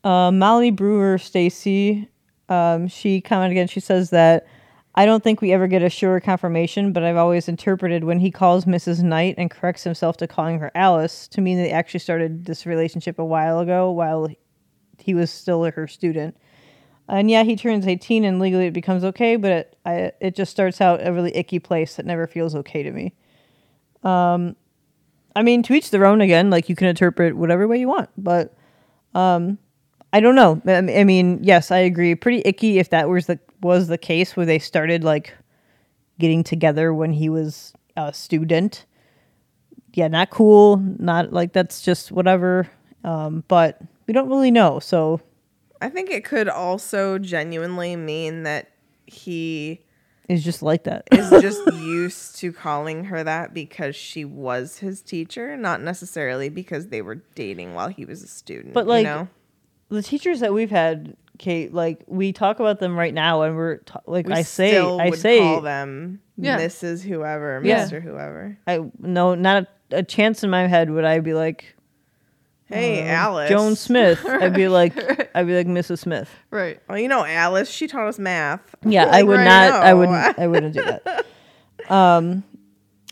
[0.03, 2.09] Uh, Molly Brewer Stacy,
[2.51, 3.69] um, she commented again.
[3.69, 4.47] She says that
[4.97, 8.31] I don't think we ever get a sure confirmation, but I've always interpreted when he
[8.31, 9.03] calls Mrs.
[9.03, 12.65] Knight and corrects himself to calling her Alice to mean that they actually started this
[12.65, 14.29] relationship a while ago, while
[14.99, 16.37] he was still her student.
[17.09, 20.53] And yeah, he turns 18 and legally it becomes okay, but it, I, it just
[20.53, 23.15] starts out a really icky place that never feels okay to me.
[24.05, 24.55] Um,
[25.35, 28.11] I mean, to each their own again, like you can interpret whatever way you want,
[28.17, 28.57] but
[29.15, 29.59] um,
[30.13, 30.63] I don't know.
[30.67, 32.15] I mean, yes, I agree.
[32.15, 35.35] Pretty icky if that was the was the case where they started like
[36.21, 38.87] getting together when he was a student.
[39.95, 40.77] Yeah, not cool.
[40.77, 42.69] Not like that's just whatever.
[43.03, 44.79] Um, but we don't really know.
[44.79, 45.21] So
[45.81, 48.71] I think it could also genuinely mean that
[49.07, 49.81] he
[50.29, 51.05] is just like that.
[51.13, 56.89] is just used to calling her that because she was his teacher, not necessarily because
[56.89, 58.75] they were dating while he was a student.
[58.75, 59.29] But, you like, know?
[59.91, 63.79] the teachers that we've had, Kate, like we talk about them right now, and we're
[63.79, 66.59] ta- like we I say, still I would say, call them Yeah.
[66.59, 67.03] Mrs.
[67.03, 67.87] Whoever, Yeah.
[67.87, 68.01] Mr.
[68.03, 68.57] Whoever.
[68.67, 71.75] I no, not a, a chance in my head would I be like
[72.67, 73.51] Hey, uh, Alice.
[73.51, 74.25] Joan Smith.
[74.25, 74.95] I'd be like,
[75.37, 75.99] I'd be like Mrs.
[75.99, 76.31] Smith.
[76.51, 76.81] Right.
[76.89, 77.69] Well, you know Alice.
[77.71, 78.75] She taught us math.
[78.85, 79.83] Yeah, I would right not.
[79.83, 80.39] I wouldn't.
[80.39, 81.27] I wouldn't do that.
[81.91, 82.43] Um,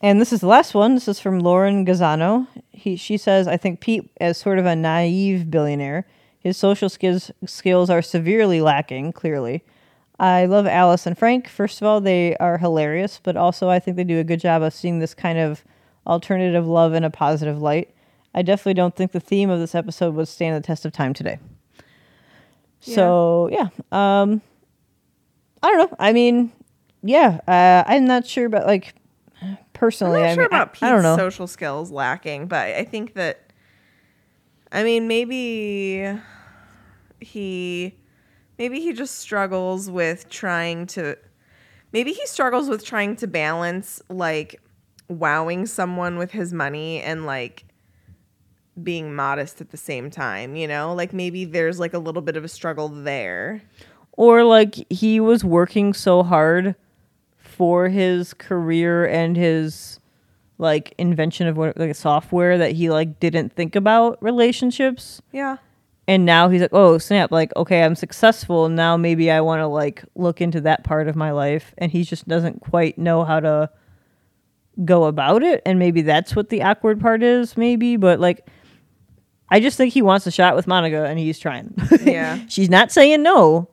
[0.02, 0.94] and this is the last one.
[0.94, 2.46] This is from Lauren Gazzano.
[2.70, 6.06] He she says, I think Pete, as sort of a naive billionaire,
[6.42, 9.12] his social skills skills are severely lacking.
[9.12, 9.62] Clearly,
[10.18, 11.48] I love Alice and Frank.
[11.48, 14.62] First of all, they are hilarious, but also I think they do a good job
[14.62, 15.64] of seeing this kind of
[16.07, 17.94] alternative love in a positive light.
[18.35, 21.14] I definitely don't think the theme of this episode would stand the test of time
[21.14, 21.38] today.
[22.81, 24.42] So yeah, um,
[25.62, 25.96] I don't know.
[26.00, 26.50] I mean,
[27.02, 28.94] yeah, uh, I'm not sure about like
[29.72, 30.22] personally.
[30.22, 31.16] I'm not I sure mean, about Pete's I, don't know.
[31.16, 33.52] social skills lacking, but I think that,
[34.72, 36.12] I mean, maybe
[37.22, 37.94] he,
[38.58, 41.16] maybe he just struggles with trying to,
[41.92, 44.61] maybe he struggles with trying to balance like
[45.08, 47.64] wowing someone with his money and like
[48.82, 50.94] being modest at the same time, you know?
[50.94, 53.62] Like maybe there's like a little bit of a struggle there.
[54.12, 56.74] or like he was working so hard
[57.38, 60.00] for his career and his
[60.58, 65.56] like invention of what like software that he like didn't think about relationships Yeah.
[66.08, 69.66] And now he's like oh snap like okay i'm successful now maybe i want to
[69.66, 73.38] like look into that part of my life and he just doesn't quite know how
[73.40, 73.70] to
[74.84, 78.48] go about it and maybe that's what the awkward part is maybe but like
[79.50, 82.40] i just think he wants a shot with monica and he's trying Yeah.
[82.48, 83.68] she's not saying no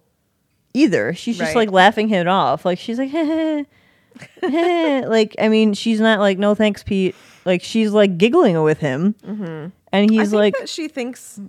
[0.73, 1.67] either she's just Right.
[1.67, 3.63] like laughing him off like she's like heh, heh,
[4.41, 5.05] heh.
[5.07, 7.15] like i mean she's not like no thanks pete
[7.45, 9.67] like she's like giggling with him and Mm-hmm.
[9.91, 11.39] I he's like she thinks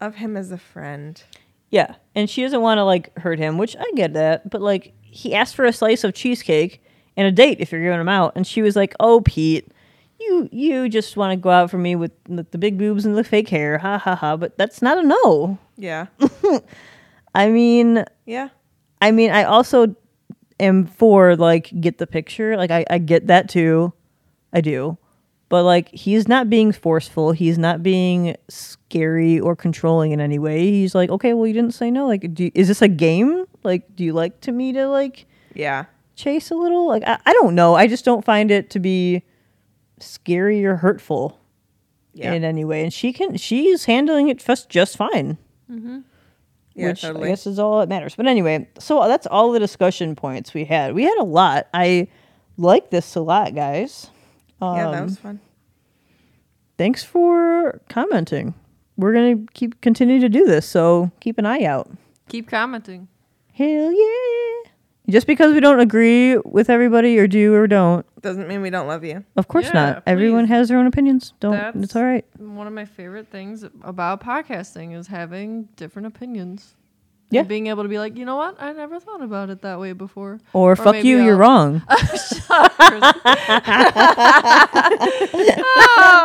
[0.00, 1.22] of him as a friend.
[1.70, 4.48] Yeah, and she doesn't want to like hurt him, which I get that.
[4.48, 6.82] But like, he asked for a slice of cheesecake
[7.16, 9.70] and a date if you're giving him out, and she was like, "Oh, Pete,
[10.18, 13.16] you you just want to go out for me with the, the big boobs and
[13.16, 15.58] the fake hair, ha ha ha." But that's not a no.
[15.76, 16.06] Yeah.
[17.34, 18.48] I mean, Yeah.
[19.00, 19.94] I mean, I also
[20.58, 22.56] am for like get the picture.
[22.56, 23.92] Like, I I get that too,
[24.52, 24.96] I do.
[25.48, 27.32] But like, he's not being forceful.
[27.32, 30.70] He's not being scary or controlling in any way.
[30.70, 32.06] He's like, okay, well, you didn't say no.
[32.06, 33.46] Like, do you, is this a game?
[33.64, 35.86] Like, do you like to me to like Yeah.
[36.16, 36.86] chase a little?
[36.86, 37.74] Like, I, I don't know.
[37.74, 39.22] I just don't find it to be
[39.98, 41.40] scary or hurtful
[42.12, 42.32] Yeah.
[42.34, 42.82] in any way.
[42.82, 45.38] And she can, she's handling it just just fine
[45.70, 46.00] mm-hmm.
[46.74, 47.28] yeah, which totally.
[47.28, 48.14] I guess is all that matters.
[48.14, 50.94] But anyway, so that's all the discussion points we had.
[50.94, 51.68] We had a lot.
[51.72, 52.08] I
[52.58, 54.10] like this a lot, guys.
[54.60, 55.40] Um, yeah, that was fun.
[56.76, 58.54] Thanks for commenting.
[58.96, 61.90] We're gonna keep continue to do this, so keep an eye out.
[62.28, 63.08] Keep commenting.
[63.52, 64.70] Hell yeah!
[65.08, 68.86] Just because we don't agree with everybody or do or don't, Doesn't mean we don't
[68.86, 69.24] love you.
[69.36, 70.02] of course Yeah, not.
[70.06, 71.32] Everyone has their own opinions.
[71.40, 71.52] Don't.
[71.52, 72.24] That's it's all right.
[72.38, 76.74] One of my favorite things about podcasting is having different opinions.
[77.30, 77.40] Yeah.
[77.40, 78.56] And being able to be like, you know what?
[78.58, 80.40] I never thought about it that way before.
[80.54, 81.82] Or, fuck maybe you, you're I'll- wrong.
[81.90, 81.96] Oh,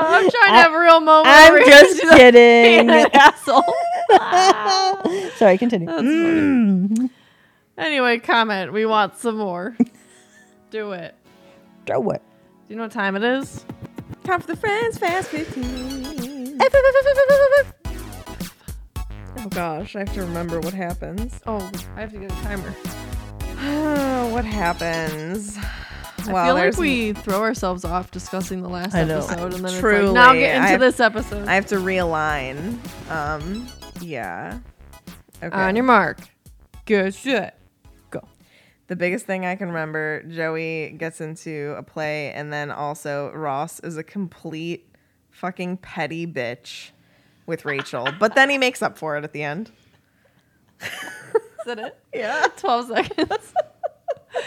[0.05, 1.27] I'm trying to have a- real moment.
[1.29, 2.89] I'm just kidding.
[2.89, 3.63] asshole.
[5.35, 5.87] Sorry, continue.
[5.87, 7.09] That's funny.
[7.77, 8.71] Anyway, comment.
[8.71, 9.75] We want some more.
[10.71, 11.15] Do it.
[11.85, 12.21] Throw it.
[12.67, 13.65] Do you know what time it is?
[14.23, 16.59] Time for the Friends Fast 15.
[19.38, 21.39] Oh gosh, I have to remember what happens.
[21.46, 22.72] Oh, I have to get a timer.
[24.32, 25.58] what happens?
[26.19, 29.17] I feel like we throw ourselves off discussing the last I know.
[29.17, 31.48] episode, and then Truly, it's like, now get into have- this episode.
[31.48, 32.78] I have to realign.
[33.10, 33.67] Um,
[34.00, 34.60] yeah.
[35.41, 35.56] Okay.
[35.56, 36.19] On your mark.
[36.86, 37.54] Good shit.
[38.12, 38.22] Go.
[38.88, 43.80] the biggest thing I can remember, Joey gets into a play, and then also Ross
[43.82, 44.89] is a complete
[45.32, 46.91] fucking petty bitch
[47.45, 48.08] with Rachel.
[48.19, 49.71] but then he makes up for it at the end.
[50.82, 50.89] Is
[51.65, 51.97] that it?
[52.13, 52.47] Yeah.
[52.58, 53.53] 12 seconds.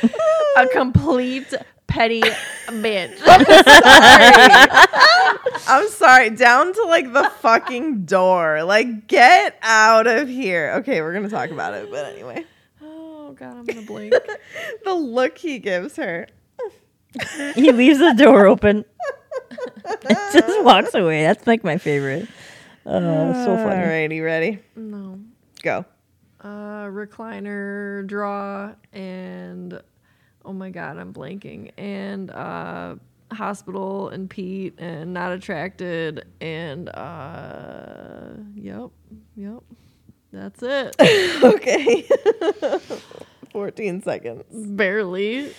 [0.57, 1.53] a complete
[1.87, 2.21] petty
[2.69, 3.19] bitch.
[5.69, 8.63] I'm sorry, down to like the fucking door.
[8.65, 10.75] Like, get out of here.
[10.79, 12.45] Okay, we're gonna talk about it, but anyway.
[12.83, 14.15] oh, God, I'm going to blink.
[14.85, 16.29] The look he gives her.
[17.55, 18.85] He leaves the door open.
[20.33, 21.23] just walks away.
[21.23, 22.29] That's like my favorite.
[22.87, 23.83] Uh, so funny.
[23.83, 24.61] Alrighty, ready?
[24.77, 25.19] No.
[25.63, 25.85] Go.
[26.41, 29.81] Uh, recliner, draw, and
[30.45, 31.73] oh my god, I'm blanking.
[31.77, 32.97] And uh,
[33.33, 38.91] hospital and Pete and not attracted and uh, yep,
[39.37, 39.63] yep.
[40.33, 40.95] That's it.
[41.45, 42.07] Okay.
[43.53, 44.45] 14 seconds.
[44.53, 45.53] Barely.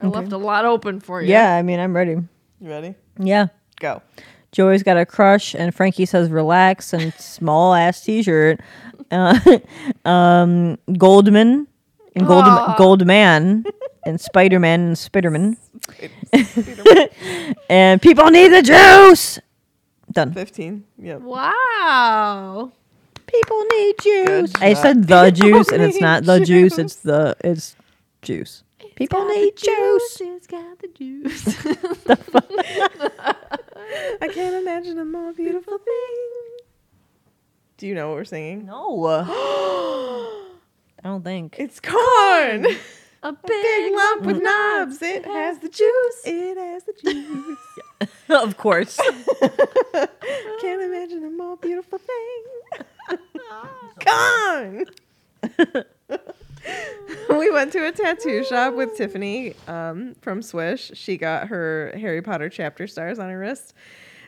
[0.00, 1.28] I left a lot open for you.
[1.28, 2.12] Yeah, I mean, I'm ready.
[2.12, 2.94] You ready?
[3.18, 3.48] Yeah.
[3.80, 4.02] Go.
[4.56, 8.58] Joey's got a crush, and Frankie says relax and small ass t shirt.
[9.10, 9.38] Uh,
[10.06, 11.66] um, Goldman
[12.14, 12.46] and Gold,
[12.78, 13.66] Goldman
[14.06, 15.58] and Spider Man and Spiderman.
[17.68, 19.38] and people need the juice.
[20.12, 20.32] Done.
[20.32, 20.84] 15.
[21.00, 21.20] Yep.
[21.20, 22.72] Wow.
[23.26, 24.52] People need juice.
[24.52, 24.82] Good I job.
[24.82, 26.76] said the juice, and it's not the juice.
[26.76, 26.78] juice.
[26.78, 27.76] It's the it's
[28.22, 28.62] juice.
[28.96, 30.20] People need juice.
[30.22, 31.46] It's got the juice.
[34.22, 36.16] I can't imagine a more beautiful thing.
[37.76, 38.64] Do you know what we're singing?
[38.64, 39.06] No.
[41.04, 41.56] I don't think.
[41.58, 42.64] It's corn.
[43.22, 45.02] a big, Big lump with knobs.
[45.02, 46.22] It has the juice.
[46.24, 47.58] It has the juice.
[48.30, 48.98] of course.
[50.62, 53.18] Can't imagine a more beautiful thing.
[54.00, 54.86] Corn.
[57.30, 60.92] we went to a tattoo shop with Tiffany um, from Swish.
[60.94, 63.74] She got her Harry Potter chapter stars on her wrist.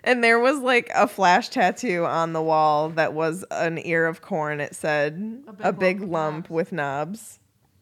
[0.05, 4.23] And there was like a flash tattoo on the wall that was an ear of
[4.23, 4.61] corn.
[4.61, 7.39] It said a big, big lump with lump knobs." with knobs.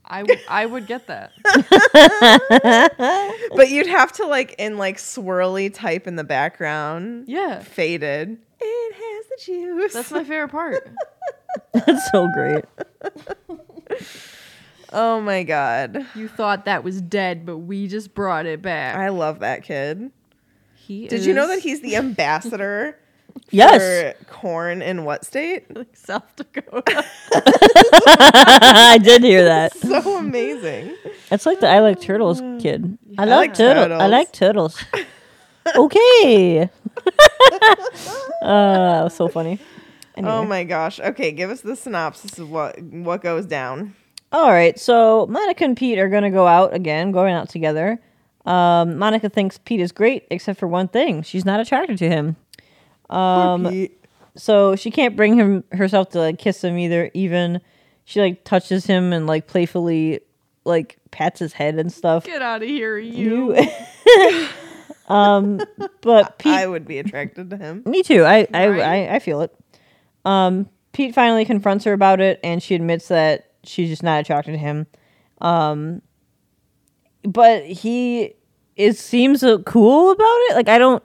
[0.09, 1.33] I, w- I would get that.
[3.57, 7.25] But you'd have to like in like swirly type in the background.
[7.27, 7.61] Yeah.
[7.61, 8.39] Faded.
[8.61, 9.93] It has the juice.
[9.95, 10.89] That's my favorite part.
[11.73, 12.65] That's so great.
[14.97, 16.07] Oh my god.
[16.15, 18.97] You thought that was dead, but we just brought it back.
[18.97, 20.11] I love that kid.
[20.75, 22.99] he Did you know that he's the ambassador
[23.51, 24.15] Yes.
[24.17, 25.75] for corn in what state?
[25.77, 27.05] like South Dakota?
[27.35, 29.77] I did hear that.
[29.77, 30.97] So amazing.
[31.31, 32.99] It's like the I like turtles kid.
[33.19, 34.01] I, love like turtles.
[34.01, 34.83] I like turtles.
[35.77, 36.71] okay.
[38.43, 39.59] uh, so funny.
[40.17, 40.33] Anyway.
[40.33, 40.99] Oh my gosh.
[40.99, 43.95] Okay, give us the synopsis of what what goes down.
[44.37, 47.99] All right, so Monica and Pete are gonna go out again, going out together.
[48.45, 52.37] Um, Monica thinks Pete is great, except for one thing: she's not attracted to him.
[53.09, 53.89] Um,
[54.37, 57.11] so she can't bring him herself to like kiss him either.
[57.15, 57.63] Even
[58.05, 60.21] she like touches him and like playfully
[60.65, 62.27] like pats his head and stuff.
[62.27, 63.57] Get out of here, you.
[63.57, 64.49] You.
[65.15, 65.63] um,
[66.03, 67.85] but Pete, I would be attracted to him.
[67.87, 68.23] me too.
[68.27, 68.83] I I, Right?
[68.83, 69.59] I I feel it.
[70.27, 74.53] Um, Pete finally confronts her about it, and she admits that she's just not attracted
[74.53, 74.87] to him.
[75.41, 76.03] Um,
[77.23, 78.35] but he
[78.77, 80.57] it seems uh, cool about it.
[80.57, 81.03] Like I don't,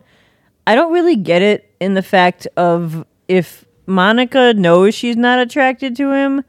[0.67, 5.95] I don't really get it in the fact of if Monica knows she's not attracted
[5.97, 6.43] to him,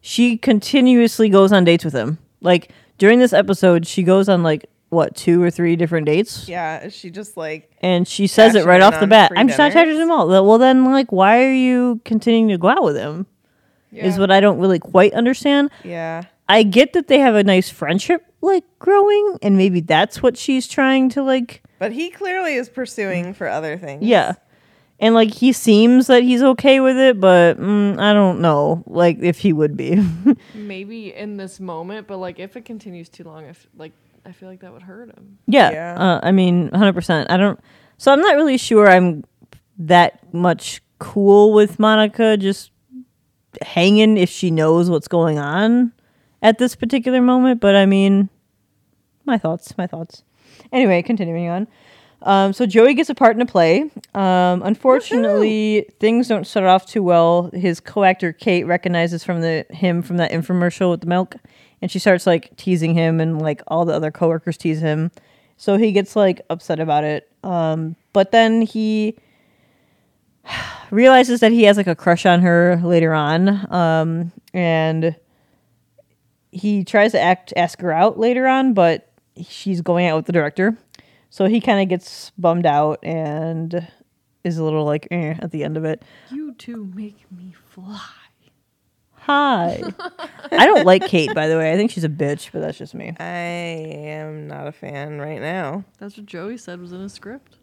[0.00, 2.18] she continuously goes on dates with him.
[2.40, 6.48] Like during this episode, she goes on like what two or three different dates.
[6.48, 9.32] Yeah, she just like And she says it right off the bat.
[9.36, 10.28] I'm just not attracted to him all.
[10.28, 13.26] Well, then, like, why are you continuing to go out with him?
[14.04, 15.70] Is what I don't really quite understand.
[15.84, 16.24] yeah.
[16.48, 20.68] I get that they have a nice friendship, like, growing, and maybe that's what she's
[20.68, 24.04] trying to, like, But he clearly is pursuing for other things.
[24.04, 24.34] yeah.
[25.00, 29.18] And, like, he seems that he's okay with it, but mm, I don't know, like,
[29.20, 30.00] if he would be.
[30.54, 33.92] Maybe in this moment, but like if it continues too long, I f- like
[34.24, 35.38] I feel like that would hurt him.
[35.46, 35.70] yeah.
[35.70, 35.94] Yeah.
[36.00, 37.26] Uh, I mean, 100%.
[37.28, 37.58] I don't,
[37.98, 39.24] so I'm not really sure I'm
[39.78, 42.70] that much cool with Monica just
[43.62, 45.92] hanging if she knows what's going on
[46.42, 47.60] at this particular moment.
[47.60, 48.28] But I mean,
[49.24, 50.22] my thoughts, my thoughts.
[50.72, 51.68] Anyway, continuing on.
[52.22, 53.90] Um, so Joey gets a part in a play.
[54.14, 57.50] Um, unfortunately, things don't start off too well.
[57.52, 61.36] His co-actor Kate recognizes from the him from that infomercial with the milk,
[61.82, 65.10] and she starts like teasing him, and like all the other coworkers tease him.
[65.56, 67.30] So he gets like upset about it.
[67.44, 69.16] Um, but then he
[70.90, 75.16] realizes that he has like a crush on her later on, um, and
[76.50, 79.12] he tries to act ask her out later on, but
[79.48, 80.76] she's going out with the director.
[81.30, 83.86] So he kind of gets bummed out and
[84.44, 86.02] is a little like eh, at the end of it.
[86.30, 88.00] You two make me fly.
[89.26, 89.82] Hi.
[90.52, 91.72] I don't like Kate, by the way.
[91.72, 93.12] I think she's a bitch, but that's just me.
[93.18, 95.84] I am not a fan right now.
[95.98, 97.56] That's what Joey said was in his script.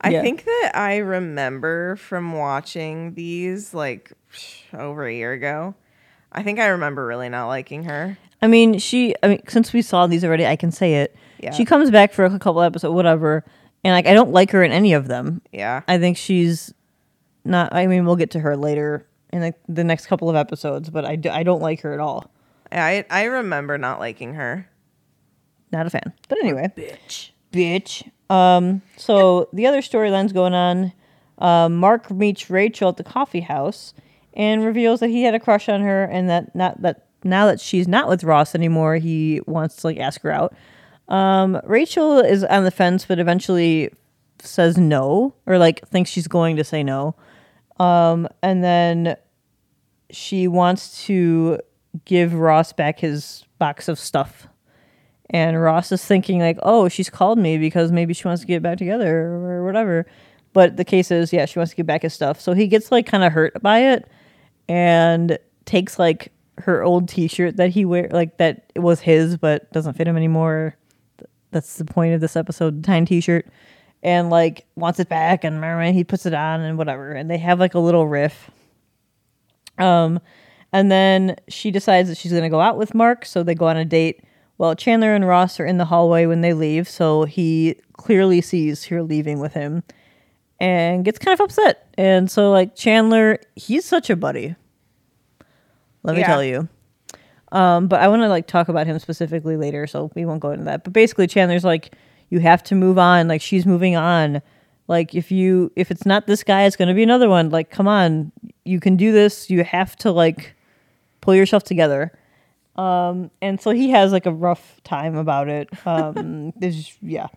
[0.00, 0.22] I Yeah.
[0.22, 4.12] think that I remember from watching these like
[4.72, 5.74] over a year ago.
[6.32, 8.16] I think I remember really not liking her.
[8.42, 9.14] I mean, she.
[9.22, 11.14] I mean, since we saw these already, I can say it.
[11.40, 11.50] Yeah.
[11.52, 13.44] She comes back for a couple episodes, whatever,
[13.84, 15.42] and like I don't like her in any of them.
[15.52, 15.82] Yeah.
[15.88, 16.72] I think she's
[17.44, 17.74] not.
[17.74, 21.04] I mean, we'll get to her later in like the next couple of episodes, but
[21.04, 22.30] I, do, I don't like her at all.
[22.72, 24.68] I I remember not liking her.
[25.72, 26.12] Not a fan.
[26.28, 28.08] But anyway, bitch, bitch.
[28.30, 28.82] Um.
[28.96, 30.92] So the other storylines going on.
[31.38, 33.94] Um, Mark meets Rachel at the coffee house
[34.34, 37.60] and reveals that he had a crush on her, and that not that now that
[37.60, 40.54] she's not with Ross anymore, he wants to like ask her out.
[41.08, 43.90] Um, Rachel is on the fence, but eventually
[44.38, 47.14] says no, or like thinks she's going to say no.
[47.78, 49.16] Um, and then
[50.10, 51.58] she wants to
[52.04, 54.46] give Ross back his box of stuff.
[55.30, 58.62] And Ross is thinking like, "Oh, she's called me because maybe she wants to get
[58.62, 60.06] back together or whatever."
[60.52, 62.40] But the case is, yeah, she wants to get back his stuff.
[62.40, 64.08] So he gets like kind of hurt by it
[64.68, 69.94] and takes like her old T-shirt that he wear, like that was his but doesn't
[69.94, 70.76] fit him anymore.
[71.52, 73.46] That's the point of this episode, tiny T-shirt,
[74.02, 77.60] and like wants it back, and he puts it on and whatever, and they have
[77.60, 78.50] like a little riff.
[79.78, 80.20] Um,
[80.72, 83.66] and then she decides that she's going to go out with Mark, so they go
[83.66, 84.22] on a date.
[84.60, 88.84] Well, Chandler and Ross are in the hallway when they leave, so he clearly sees
[88.84, 89.82] her leaving with him
[90.60, 91.88] and gets kind of upset.
[91.96, 94.54] And so, like, Chandler, he's such a buddy.
[96.02, 96.26] Let me Yeah.
[96.26, 96.68] tell you.
[97.52, 100.50] Um, but I want to like talk about him specifically later, so we won't go
[100.50, 100.84] into that.
[100.84, 101.94] But basically, Chandler's like,
[102.28, 103.28] you have to move on.
[103.28, 104.42] Like she's moving on.
[104.88, 107.48] Like if you if it's not this guy, it's gonna be another one.
[107.48, 108.30] Like come on,
[108.66, 109.48] you can do this.
[109.48, 110.54] You have to like
[111.22, 112.12] pull yourself together.
[112.76, 115.68] Um, and so he has like a rough time about it.
[115.86, 117.28] Um, there's yeah.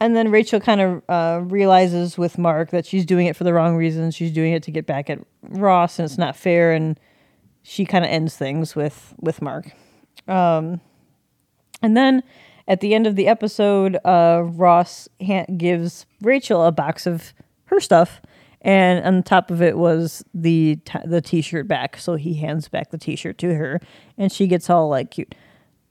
[0.00, 3.52] And then Rachel kind of uh, realizes with Mark that she's doing it for the
[3.52, 4.14] wrong reasons.
[4.14, 6.72] She's doing it to get back at Ross, and it's not fair.
[6.72, 6.98] And
[7.62, 9.72] she kind of ends things with with Mark.
[10.28, 10.80] Um,
[11.82, 12.22] and then
[12.68, 17.32] at the end of the episode, uh, Ross ha- gives Rachel a box of
[17.66, 18.20] her stuff,
[18.62, 21.96] and on top of it was the t- the T-shirt back.
[21.98, 23.80] So he hands back the T-shirt to her,
[24.16, 25.34] and she gets all like cute.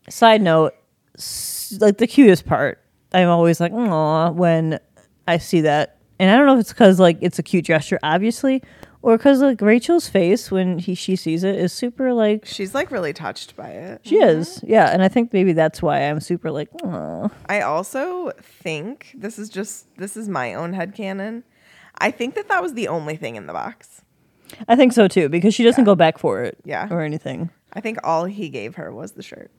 [0.10, 0.74] Side note,
[1.18, 2.82] s- like the cutest part,
[3.14, 4.80] I'm always like, "Aw," when
[5.28, 8.00] I see that, and I don't know if it's because like it's a cute gesture,
[8.04, 8.62] obviously,
[9.02, 12.92] or because like Rachel's face when he she sees it is super like She's like
[12.92, 14.02] really touched by it.
[14.04, 14.40] she mm-hmm.
[14.40, 17.30] is, yeah, and I think maybe that's why I'm super like, Aw.
[17.48, 21.44] I also think this is just this is my own headcanon.
[22.00, 24.02] I think that that was the only thing in the box.
[24.68, 26.88] I think so too because she doesn't go back for it, Yeah.
[26.90, 29.52] or anything, I think all he gave her was the shirt.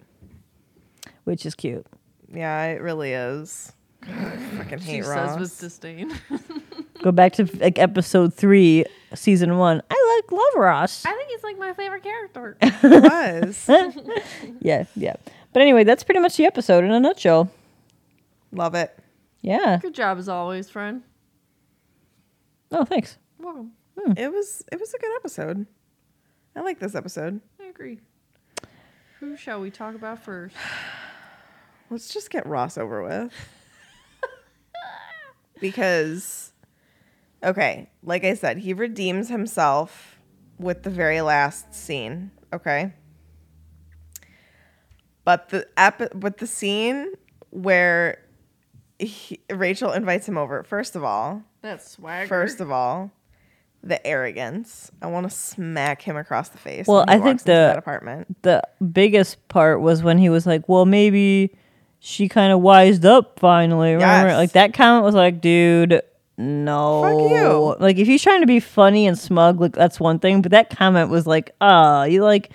[1.25, 1.87] which is cute.
[2.33, 3.73] Yeah, it really is.
[4.03, 5.33] I fucking hate She Ross.
[5.33, 6.13] says with disdain.
[7.03, 8.85] Go back to like episode three,
[9.15, 9.83] season one.
[9.91, 11.05] I like love Ross.
[11.05, 12.57] I think he's like my favorite character.
[12.63, 13.69] It was.
[14.61, 15.17] Yeah, yeah.
[15.53, 17.51] But anyway, that's pretty much the episode in a nutshell.
[18.53, 18.97] Love it.
[19.43, 19.79] Yeah.
[19.83, 21.03] Good job as always, friend.
[22.71, 23.19] Oh, thanks.
[23.39, 23.73] Welcome.
[23.99, 24.13] Hmm.
[24.17, 25.67] It was it was a good episode.
[26.55, 27.41] I like this episode.
[27.61, 28.01] I agree.
[29.21, 30.55] Who shall we talk about first?
[31.91, 33.33] Let's just get Ross over with.
[35.61, 36.53] because
[37.43, 40.21] okay, like I said, he redeems himself
[40.59, 42.93] with the very last scene, okay?
[45.25, 47.13] But the ep- but the scene
[47.51, 48.19] where
[48.99, 52.27] he, Rachel invites him over, first of all, That's swagger.
[52.29, 53.11] first of all,
[53.83, 54.91] the arrogance.
[55.03, 56.87] I want to smack him across the face.
[56.87, 58.43] Well, when he I think walks into the- apartment.
[58.43, 61.57] The biggest part was when he was like, well, maybe
[62.01, 63.93] she kind of wised up finally.
[63.95, 64.29] Remember?
[64.29, 64.37] Yes.
[64.37, 66.01] Like that comment was like, dude,
[66.37, 67.03] no.
[67.03, 67.77] Fuck you.
[67.85, 70.43] Like if he's trying to be funny and smug, like that's one thing.
[70.43, 72.51] But that comment was like, uh, you like,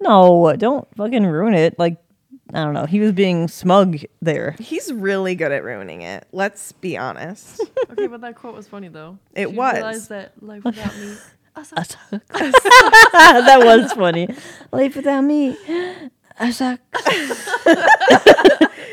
[0.00, 1.76] no, don't fucking ruin it.
[1.78, 1.96] Like,
[2.54, 2.86] I don't know.
[2.86, 4.56] He was being smug there.
[4.58, 6.26] He's really good at ruining it.
[6.32, 7.60] Let's be honest.
[7.90, 9.18] Okay, but that quote was funny though.
[9.34, 9.74] It She was.
[9.74, 11.16] realized that life without me.
[11.56, 14.28] that was funny.
[14.70, 15.56] Life without me,
[16.38, 16.78] I suck.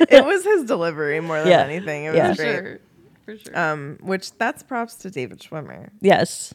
[0.09, 1.61] it was his delivery more than Yeah.
[1.63, 2.05] anything.
[2.05, 2.33] It was Yeah.
[2.33, 2.55] For great.
[2.55, 2.79] sure.
[3.25, 3.59] For sure.
[3.59, 5.89] Um, which that's props to David Schwimmer.
[6.01, 6.53] Yes.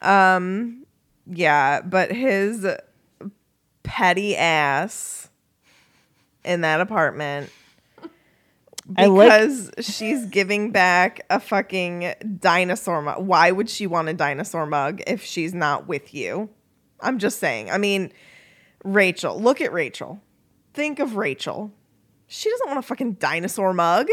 [0.00, 0.86] Um,
[1.26, 2.66] yeah, but his
[3.82, 5.28] petty ass
[6.44, 7.50] in that apartment
[8.96, 13.24] I like- because she's giving back a fucking dinosaur mug.
[13.24, 16.50] Why would she want a dinosaur mug if she's not with you?
[17.00, 17.70] I'm just saying.
[17.70, 18.12] I mean,
[18.84, 20.20] Rachel, look at Rachel.
[20.74, 21.72] Think of Rachel.
[22.26, 24.08] She doesn't want a fucking dinosaur mug.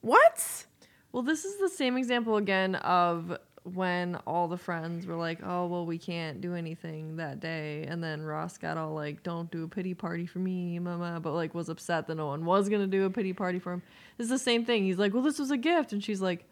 [0.00, 0.66] What?
[1.12, 5.66] Well, this is the same example again of when all the friends were like, "Oh,
[5.66, 9.64] well, we can't do anything that day," and then Ross got all like, "Don't do
[9.64, 12.86] a pity party for me, mama," but like was upset that no one was gonna
[12.86, 13.82] do a pity party for him.
[14.16, 14.84] This is the same thing.
[14.84, 16.44] He's like, "Well, this was a gift," and she's like,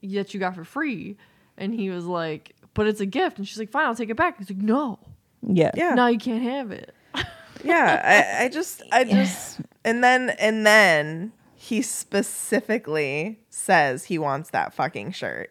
[0.00, 1.16] "Yet you got for free,"
[1.56, 4.16] and he was like, "But it's a gift," and she's like, "Fine, I'll take it
[4.16, 4.98] back." He's like, "No,
[5.42, 5.70] Yeah.
[5.74, 5.94] Yeah.
[5.94, 6.94] now you can't have it."
[7.64, 14.50] yeah I, I just i just and then and then he specifically says he wants
[14.50, 15.50] that fucking shirt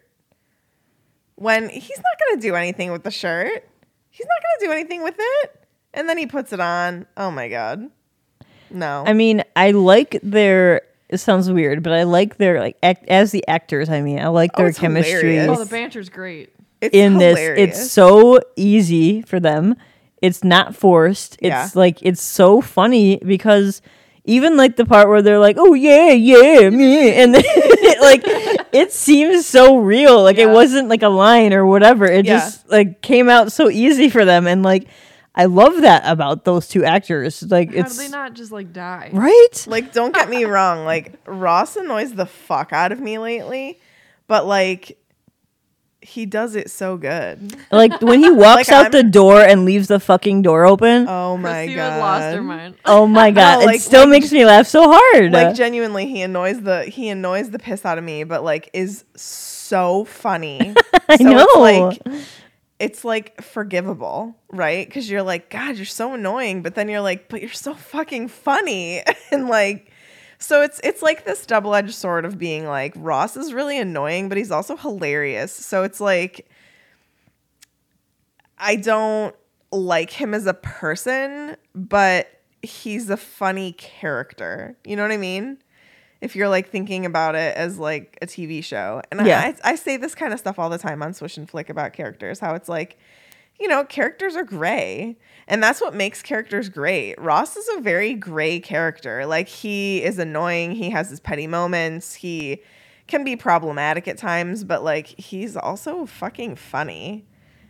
[1.38, 3.68] when he's not gonna do anything with the shirt
[4.10, 5.64] he's not gonna do anything with it
[5.94, 7.88] and then he puts it on oh my god
[8.70, 10.82] no I mean, I like their.
[11.08, 13.88] It sounds weird, but I like their like act, as the actors.
[13.88, 15.58] I mean, I like Oh, their it's chemistry hilarious.
[15.58, 16.50] Oh, the banter's great.
[16.82, 17.38] it's in this.
[17.38, 19.74] It's so easy for them.
[20.20, 21.34] It's not forced.
[21.40, 21.68] It's Yeah.
[21.74, 23.80] like it's so funny because
[24.24, 27.44] even like the part where they're like, "Oh yeah, yeah, me," and then,
[28.02, 28.22] like
[28.72, 30.22] it seems so real.
[30.22, 32.04] Like it wasn't like a line or whatever.
[32.06, 32.38] It Yeah.
[32.38, 34.86] just like came out so easy for them, and like
[35.34, 37.42] I love that about those two actors.
[37.48, 39.10] Like How it's do they not just like die?
[39.12, 39.64] right.
[39.66, 43.78] like don't get me wrong like ross annoys the fuck out of me lately
[44.26, 44.98] but like
[46.08, 49.64] he does it so good Like when he walks Like, out I'm- the door and
[49.64, 51.06] leaves the fucking door open.
[51.08, 52.74] oh my Christy god lost her mind.
[52.84, 55.32] oh my god, like- it still like- makes me laugh so hard.
[55.32, 59.04] like genuinely he annoys the he annoys the piss out of me but like is
[59.16, 60.74] so funny
[61.08, 61.90] I so know.
[61.90, 62.18] it's like
[62.78, 67.28] it's like forgivable right because you're like god you're so annoying but then you're like
[67.28, 69.90] but you're so fucking funny and like
[70.38, 74.38] so it's it's like this double-edged sword of being like ross is really annoying but
[74.38, 76.48] he's also hilarious so it's like
[78.58, 79.34] i don't
[79.70, 85.58] like him as a person but he's a funny character you know what i mean
[86.20, 89.02] if you're like thinking about it as like a TV show.
[89.10, 89.52] And Yeah.
[89.64, 91.92] I, I say this kind of stuff all the time on Swish and Flick about
[91.92, 92.98] characters, how it's like,
[93.58, 95.16] you know, characters are gray.
[95.46, 97.18] And that's what makes characters great.
[97.18, 99.26] Ross is a very gray character.
[99.26, 102.62] Like he is annoying, he has his petty moments, he
[103.06, 107.24] can be problematic at times, but like he's also fucking funny.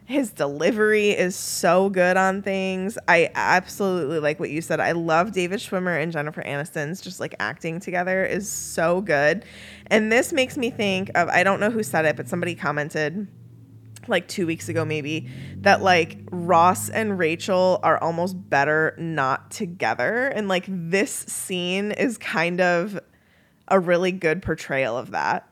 [0.05, 2.97] His delivery is so good on things.
[3.07, 4.81] I absolutely like what you said.
[4.81, 9.45] I love David Schwimmer and Jennifer Aniston's just like acting together is so good.
[9.89, 13.29] And this makes me think of I don't know who said it, but somebody commented
[14.09, 15.29] like two weeks ago maybe
[15.59, 20.27] that like Ross and Rachel are almost better not together.
[20.29, 22.99] And like this scene is kind of
[23.69, 25.49] a really good portrayal of that.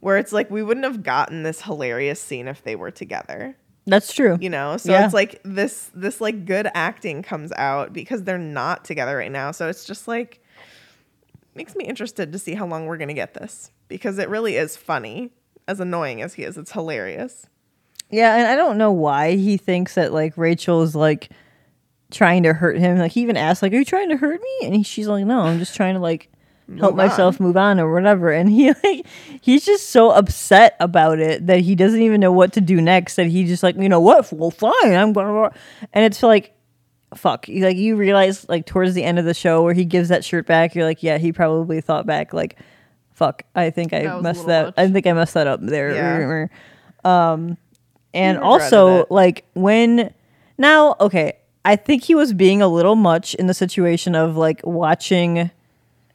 [0.00, 4.12] Where it's like we wouldn't have gotten this hilarious scene if they were together That's
[4.12, 4.36] true.
[4.40, 5.04] you know so Yeah.
[5.06, 9.50] it's like this this like good acting comes out because they're not together right now
[9.50, 10.42] so it's just like
[11.54, 14.76] makes me interested to see how long we're gonna get this because it really is
[14.76, 15.30] funny
[15.68, 17.46] as annoying as he is it's hilarious
[18.10, 21.30] Yeah, and I don't know why he thinks that like Rachel is like
[22.10, 22.98] trying to hurt him.
[22.98, 25.24] Like he even asked, like, "Are you trying to hurt me?" And he, she's like,
[25.24, 26.30] "No, I'm just trying to like
[26.78, 29.06] help Move myself move on or whatever." And he like
[29.40, 33.16] he's just so upset about it that he doesn't even know what to do next.
[33.16, 34.32] That he just like, you know what?
[34.32, 35.50] Well, fine, I'm gonna.
[35.92, 36.52] And it's like.
[37.14, 37.46] Fuck.
[37.46, 40.46] Like you realize like towards the end of the show where he gives that shirt
[40.46, 42.58] back, you're like, yeah, he probably thought back like,
[43.12, 44.64] fuck, I think I That messed that.
[44.66, 44.74] much.
[44.76, 45.94] I think I messed that up there.
[45.94, 46.46] Yeah.
[47.04, 47.56] Um,
[48.14, 50.12] and also like when
[50.58, 51.34] now, okay,
[51.64, 55.50] I think he was being a little much in the situation of like watching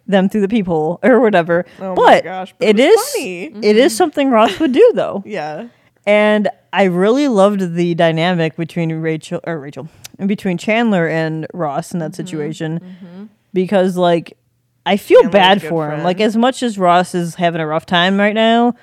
[0.07, 1.65] them through the peephole or whatever.
[1.79, 3.43] Oh my but gosh, but it it is funny.
[3.65, 5.23] it is something Ross would do though.
[5.25, 5.67] yeah
[6.05, 9.87] And I really loved the dynamic between Rachel or Rachel
[10.17, 12.15] and between Chandler and Ross in that mm-hmm.
[12.15, 13.25] situation mm-hmm.
[13.53, 14.37] because like
[14.85, 15.91] I feel Chandler's bad for him.
[15.91, 16.03] friend.
[16.03, 18.75] Like as much as Ross is having a rough time right now,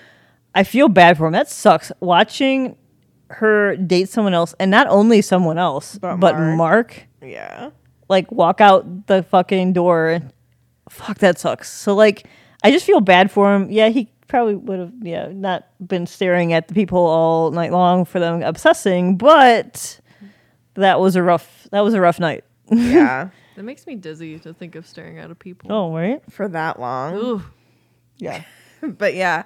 [0.55, 1.33] I feel bad for him.
[1.33, 1.91] That sucks.
[2.01, 2.77] Watching
[3.31, 6.57] her date someone else, and not only someone else, But but, Mark.
[6.57, 7.07] Mark.
[7.23, 7.71] Yeah.
[8.09, 10.21] like walk out the fucking door.
[10.89, 11.71] Fuck, that sucks.
[11.73, 12.27] So like,
[12.63, 13.71] I just feel bad for him.
[13.71, 18.05] Yeah, he probably would have yeah not been staring at the people all night long
[18.05, 20.01] for them obsessing, but
[20.75, 22.45] that was a rough that was a rough night.
[22.71, 23.31] Yeah.
[23.57, 25.73] That makes me dizzy to think of staring at a people.
[25.73, 27.15] Oh right, For that long.
[27.15, 27.43] Ooh.
[28.19, 28.43] yeah,
[28.83, 29.45] But yeah.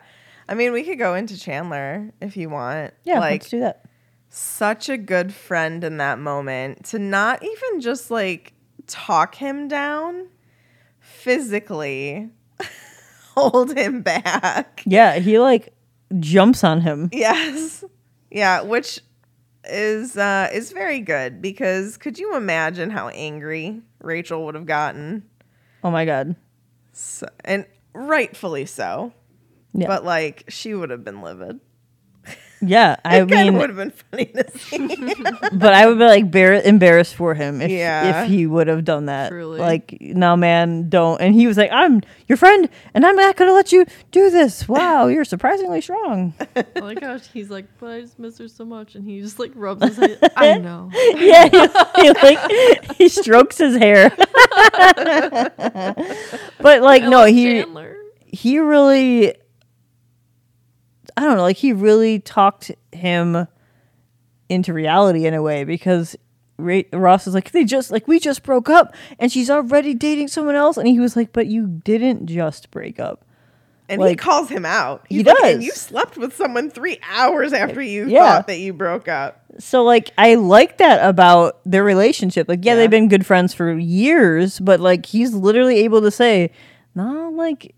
[0.50, 2.92] I mean, we could go into Chandler if you want.
[3.04, 3.20] yeah.
[3.20, 3.84] Like, let's do that.
[4.28, 8.52] such a good friend in that moment to not even just like
[8.88, 10.26] talk him down
[10.98, 12.28] physically,
[13.34, 14.82] hold him back.
[14.86, 15.72] Yeah, he like
[16.18, 17.10] jumps on him.
[17.12, 17.84] Yes.
[18.30, 19.00] Yeah, which
[19.64, 25.22] is uh is very good because could you imagine how angry Rachel would have gotten?
[25.84, 26.34] Oh my god.
[26.92, 29.12] So, and rightfully so.
[29.72, 29.86] Yeah.
[29.86, 31.60] But like she would have been livid.
[32.62, 35.14] Yeah, I It mean, would have been funny to see.
[35.52, 38.24] but I would be like bar- embarrassed for him if Yeah.
[38.24, 39.30] if he would have done that.
[39.30, 39.58] Truly.
[39.58, 41.18] Like, no, man, don't.
[41.22, 44.68] And he was like, "I'm your friend, and I'm not gonna let you do this."
[44.68, 46.34] Wow, you're surprisingly strong.
[46.54, 49.38] I like how he's like, but I just miss her so much, and he just
[49.38, 50.18] like rubs his head.
[50.36, 50.90] I know.
[51.16, 54.10] yeah, he, he, like he strokes his hair.
[56.58, 57.96] but like, I no, love he Chandler.
[58.26, 59.34] he really,
[61.20, 63.46] I don't know, like he really talked him
[64.48, 66.16] into reality in a way because
[66.56, 70.28] Ra- Ross is like, they just like we just broke up and she's already dating
[70.28, 73.24] someone else, and he was like, but you didn't just break up.
[73.88, 75.04] And he calls him out.
[75.08, 75.64] He He's like, and does.
[75.64, 78.36] you slept with someone three hours after you Yeah.
[78.36, 79.42] thought that you broke up.
[79.58, 82.48] So like I like that about their relationship.
[82.48, 82.76] Like yeah, Yeah.
[82.76, 86.52] they've been good friends for years, but like he's literally able to say,
[86.94, 87.74] "No, like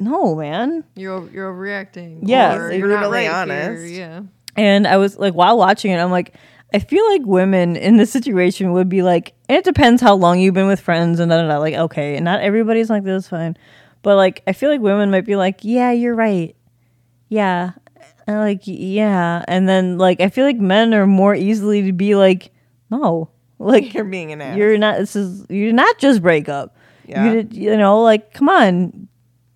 [0.00, 2.20] no, man." You're over- you're overreacting.
[2.22, 3.70] Yeah, or he's you're not brutally right here.
[3.70, 3.92] honest.
[3.92, 4.20] Yeah.
[4.56, 6.34] And I was like while watching it, I'm like
[6.74, 10.38] I feel like women in this situation would be like, and it depends how long
[10.40, 11.58] you've been with friends and da da da.
[11.58, 13.56] Like, okay, and not everybody's like this, fine.
[14.02, 16.54] But like, I feel like women might be like, yeah, you're right.
[17.28, 17.72] Yeah.
[18.26, 19.44] And like, yeah.
[19.48, 22.52] And then like, I feel like men are more easily to be like,
[22.90, 23.28] no.
[23.62, 24.56] Like, You're being an ass.
[24.56, 26.74] you're not, this is, you're not just break up.
[27.06, 27.26] Yeah.
[27.26, 29.06] You, did, you know, like, come on.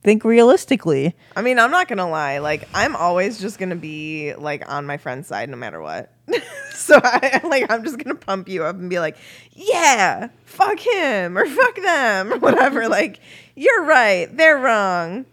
[0.05, 1.17] Think realistically.
[1.35, 2.37] I mean, I'm not gonna lie.
[2.37, 6.13] Like, I'm always just gonna be like on my friend's side no matter what.
[6.75, 9.17] so I like I'm just gonna pump you up and be like,
[9.53, 12.85] yeah, fuck him or fuck them or whatever.
[12.95, 13.19] Like,
[13.57, 15.25] you're right, they're wrong.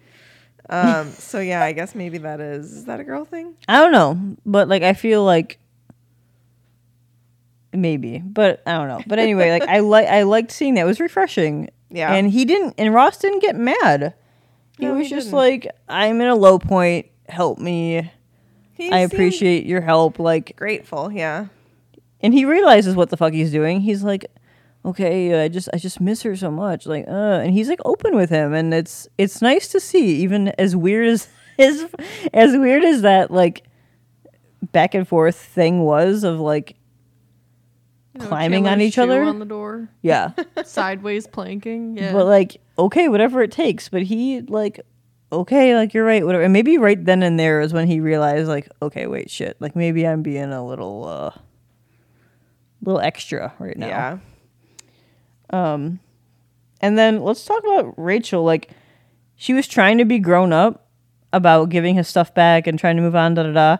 [0.69, 1.11] Um.
[1.11, 3.57] so yeah, I guess maybe that is is that a girl thing?
[3.67, 5.59] I don't know, but like I feel like
[7.73, 9.01] maybe, but I don't know.
[9.05, 10.81] But anyway, like I like I liked seeing that.
[10.81, 11.69] It was refreshing.
[11.89, 12.13] Yeah.
[12.13, 14.13] And he didn't and Ross didn't get mad.
[14.77, 15.37] He No, was he just didn't.
[15.37, 17.07] like, I'm in a low point.
[17.27, 18.11] Help me.
[18.73, 20.17] He I appreciate your help.
[20.19, 21.11] Like grateful.
[21.11, 21.47] Yeah.
[22.21, 23.81] and he realizes what the fuck he's doing.
[23.81, 24.25] He's like,
[24.83, 26.85] okay, I just I just miss her so much.
[26.87, 30.15] Like, uh, and he's like open with him, and it's it's nice to see.
[30.23, 31.27] Even as weird as
[31.59, 31.85] as
[32.33, 33.63] as weird as that like
[34.71, 36.75] back and forth thing was of like
[38.13, 39.23] You know, Climbing on each other?
[39.23, 40.31] on the door, yeah,
[40.65, 41.97] sideways planking.
[41.97, 42.11] Yeah.
[42.11, 43.89] but like okay, whatever it takes.
[43.89, 44.81] But he like.
[45.33, 46.43] Okay, like you're right, whatever.
[46.43, 49.55] And maybe right then and there is when he realized, like, okay, wait, shit.
[49.61, 51.31] Like maybe I'm being a little, uh,
[52.83, 53.87] little extra right now.
[53.87, 54.17] Yeah.
[55.51, 56.01] Um,
[56.81, 58.43] and then let's talk about Rachel.
[58.43, 58.71] Like,
[59.37, 60.89] she was trying to be grown up
[61.31, 63.77] about giving his stuff back and trying to move on, da da da.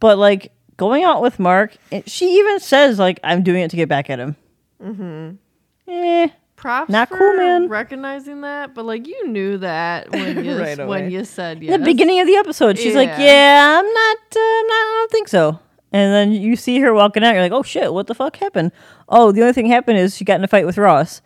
[0.00, 3.76] But like going out with Mark, it, she even says like, "I'm doing it to
[3.76, 4.36] get back at him."
[4.82, 5.30] Mm-hmm.
[5.88, 7.68] Eh, Props Not cool, man.
[7.68, 11.78] recognizing that, but like you knew that when you Right when you said in yes.
[11.78, 13.20] the beginning of the episode, she's like, Yeah.
[13.20, 14.74] "Yeah, I'm not, uh, I'm not.
[14.74, 15.58] I don't think so."
[15.92, 17.34] And then you see her walking out.
[17.34, 18.72] You're like, "Oh shit, what the fuck happened?"
[19.08, 21.20] Oh, the only thing happened is she got in a fight with Ross.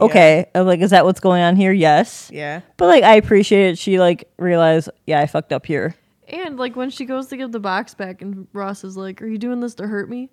[0.00, 1.70] Okay, I'm like, is that what's going on here?
[1.72, 2.30] Yes.
[2.32, 2.60] Yeah.
[2.76, 3.78] But like I appreciate it.
[3.78, 5.94] She like realized, yeah, I fucked up here.
[6.32, 9.26] And like when she goes to give the box back, and Ross is like, "Are
[9.26, 10.30] you doing this to hurt me?"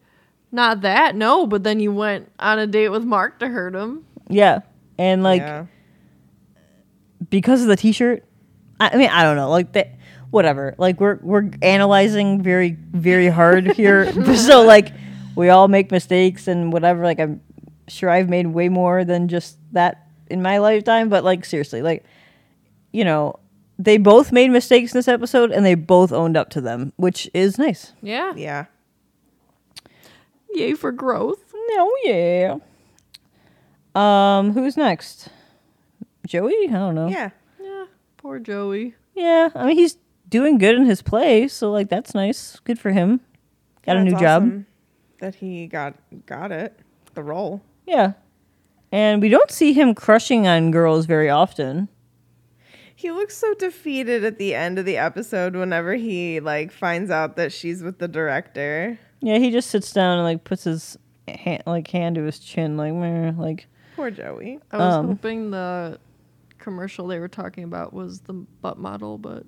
[0.51, 1.45] Not that, no.
[1.45, 4.05] But then you went on a date with Mark to hurt him.
[4.29, 4.61] Yeah.
[4.97, 5.65] And like yeah.
[7.29, 8.23] because of the t-shirt,
[8.79, 9.97] I, I mean, I don't know, like that
[10.29, 10.75] whatever.
[10.77, 14.11] Like we're we're analyzing very very hard here.
[14.35, 14.93] so like
[15.35, 17.03] we all make mistakes and whatever.
[17.03, 17.41] Like I'm
[17.87, 22.03] sure I've made way more than just that in my lifetime, but like seriously, like
[22.91, 23.39] you know,
[23.79, 27.29] they both made mistakes in this episode and they both owned up to them, which
[27.33, 27.93] is nice.
[28.01, 28.33] Yeah.
[28.35, 28.65] Yeah.
[30.53, 31.53] Yay for growth.
[31.75, 32.57] No, yeah.
[33.95, 35.29] Um, who's next?
[36.27, 36.55] Joey?
[36.69, 37.07] I don't know.
[37.07, 37.29] Yeah.
[37.61, 37.85] Yeah.
[38.17, 38.95] Poor Joey.
[39.15, 39.97] Yeah, I mean he's
[40.29, 42.59] doing good in his play, so like that's nice.
[42.63, 43.19] Good for him.
[43.85, 44.63] Got Yeah, a new it's job.
[45.19, 46.77] That he got got it.
[47.13, 47.61] The role.
[47.85, 48.13] Yeah.
[48.91, 51.89] And we don't see him crushing on girls very often.
[52.99, 57.37] He looks so defeated at the end of the episode whenever he like finds out
[57.37, 58.99] that she's with the director.
[59.21, 62.75] Yeah, he just sits down and like puts his hand, like hand to his chin,
[62.75, 64.59] like meh, like Poor Joey.
[64.69, 65.97] I was Um, hoping the
[66.57, 69.43] commercial they were talking about was the butt model, but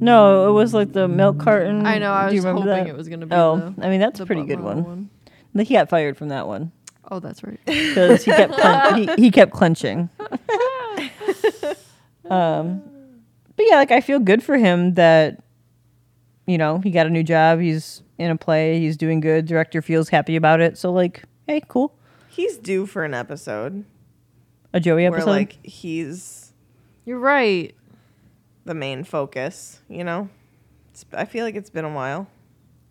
[0.00, 1.86] no, it was like the milk carton.
[1.86, 2.88] I know I Do was hoping that?
[2.88, 3.34] it was gonna be.
[3.36, 5.10] Oh, the, I mean that's a pretty good model one.
[5.54, 6.72] Like, He got fired from that one
[7.12, 7.60] Oh, that's right.
[7.66, 10.08] because he kept clen- he, he kept clenching.
[12.30, 12.82] um,
[13.56, 15.42] but yeah, like I feel good for him that
[16.46, 17.60] you know he got a new job.
[17.60, 18.78] He's in a play.
[18.80, 19.46] He's doing good.
[19.46, 20.76] Director feels happy about it.
[20.78, 21.94] So like, hey, cool.
[22.28, 23.84] He's due for an episode
[24.72, 25.26] A Joey episode.
[25.26, 26.52] where like he's
[27.04, 27.74] You're right.
[28.64, 30.28] the main focus, you know?
[30.92, 32.28] It's, I feel like it's been a while.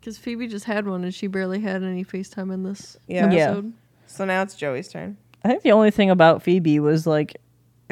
[0.00, 3.30] Because Phoebe just had one and she barely had any FaceTime in this Yeah.
[3.30, 3.38] Yeah.
[3.50, 3.72] episode.
[4.06, 5.16] So now it's Joey's turn.
[5.44, 7.36] I think the only thing about Phoebe was like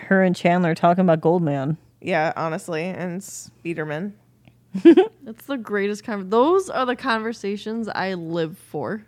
[0.05, 1.77] her and Chandler talking about Goldman.
[2.01, 4.13] Yeah, honestly, and Speederman.
[5.23, 6.29] That's the greatest con.
[6.31, 9.05] Those are the conversations I live for.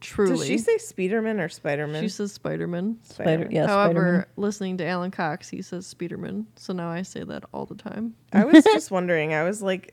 [0.00, 0.36] Truly.
[0.38, 2.00] Does she say Speederman or Spiderman?
[2.00, 2.98] She says Spider-Man.
[3.02, 3.52] Spider, Spiderman.
[3.52, 4.26] yeah, However, Spider-Man.
[4.36, 6.46] listening to Alan Cox, he says Spiderman.
[6.56, 8.14] So now I say that all the time.
[8.32, 9.34] I was just wondering.
[9.34, 9.92] I was like,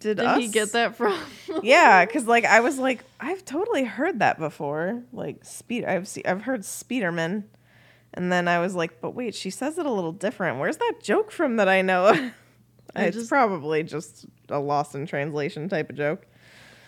[0.00, 1.16] did, Did us he get that from?
[1.62, 5.02] Yeah, because like I was like, I've totally heard that before.
[5.12, 7.44] Like speed, I've seen, I've heard Speederman,
[8.14, 10.58] and then I was like, but wait, she says it a little different.
[10.58, 12.06] Where's that joke from that I know?
[12.94, 16.26] I it's just- probably just a lost in translation type of joke.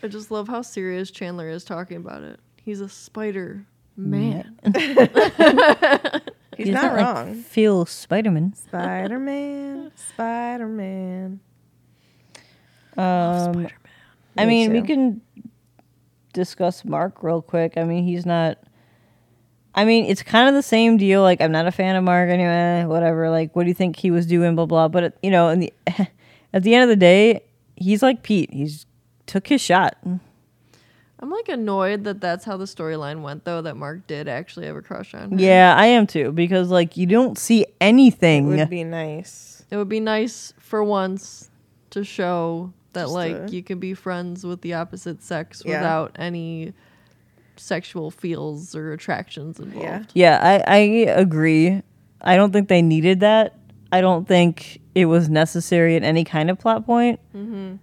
[0.02, 2.40] I just love how serious Chandler is talking about it.
[2.56, 3.64] He's a spider
[3.96, 4.58] man.
[6.56, 7.34] He's, not like wrong.
[7.42, 8.54] Feel Spider-Man.
[8.54, 11.40] Spider Man, Spider Man.
[12.96, 13.68] Um,
[14.36, 15.22] I Me mean, we can
[16.34, 17.74] discuss Mark real quick.
[17.76, 18.58] I mean, he's not.
[19.74, 21.22] I mean, it's kind of the same deal.
[21.22, 22.84] Like, I'm not a fan of Mark anyway.
[22.86, 23.30] Whatever.
[23.30, 24.54] Like, what do you think he was doing?
[24.54, 24.88] Blah blah.
[24.88, 25.72] But you know, in the
[26.52, 27.42] at the end of the day,
[27.76, 28.52] he's like Pete.
[28.52, 28.86] He's
[29.26, 29.96] took his shot.
[30.04, 33.62] I'm like annoyed that that's how the storyline went, though.
[33.62, 35.36] That Mark did actually have a crush on her.
[35.38, 38.48] Yeah, I am too because like you don't see anything.
[38.48, 39.64] Would be nice.
[39.70, 41.48] It would be nice for once
[41.90, 45.78] to show that Just like a- you can be friends with the opposite sex Yeah.
[45.78, 46.74] without any
[47.56, 50.12] sexual feels or attractions involved.
[50.14, 50.38] Yeah.
[50.40, 51.82] Yeah, I, I agree.
[52.20, 53.58] I don't think they needed that.
[53.90, 57.20] I don't think it was necessary at any kind of plot point.
[57.36, 57.76] Mm-hmm.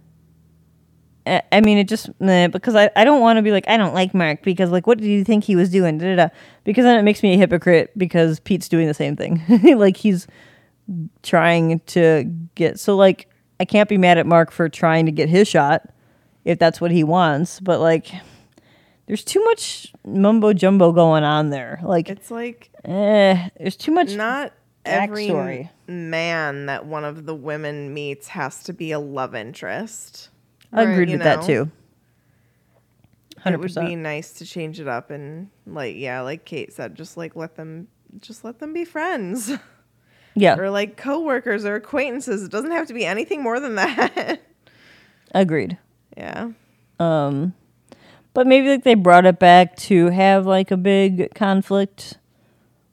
[1.26, 3.76] I, I mean, it just meh, because I, I don't want to be like I
[3.76, 5.98] don't like Mark because like what did you think he was doing?
[5.98, 6.34] Da, da, da.
[6.64, 9.42] Because then it makes me a hypocrite because Pete's doing the same thing.
[9.76, 10.26] like he's
[11.22, 13.28] trying to get so like
[13.60, 15.88] I can't be mad at Mark for trying to get his shot
[16.44, 18.10] if that's what he wants, but like
[19.10, 21.80] there's too much mumbo jumbo going on there.
[21.82, 24.14] Like It's like Eh, there's too much.
[24.14, 24.52] not
[24.84, 25.68] every backstory.
[25.88, 30.28] man that one of the women meets has to be a love interest.
[30.72, 31.46] I agreed you with that know.
[31.46, 31.70] too.
[33.44, 37.16] It would be nice to change it up and like yeah, like Kate said, just
[37.16, 37.88] like let them
[38.20, 39.50] just let them be friends
[40.36, 42.44] Yeah, or like coworkers or acquaintances.
[42.44, 44.40] It doesn't have to be anything more than that.
[45.34, 45.76] agreed.
[46.16, 46.50] yeah.
[47.00, 47.54] Um,
[48.34, 52.18] but maybe like they brought it back to have like a big conflict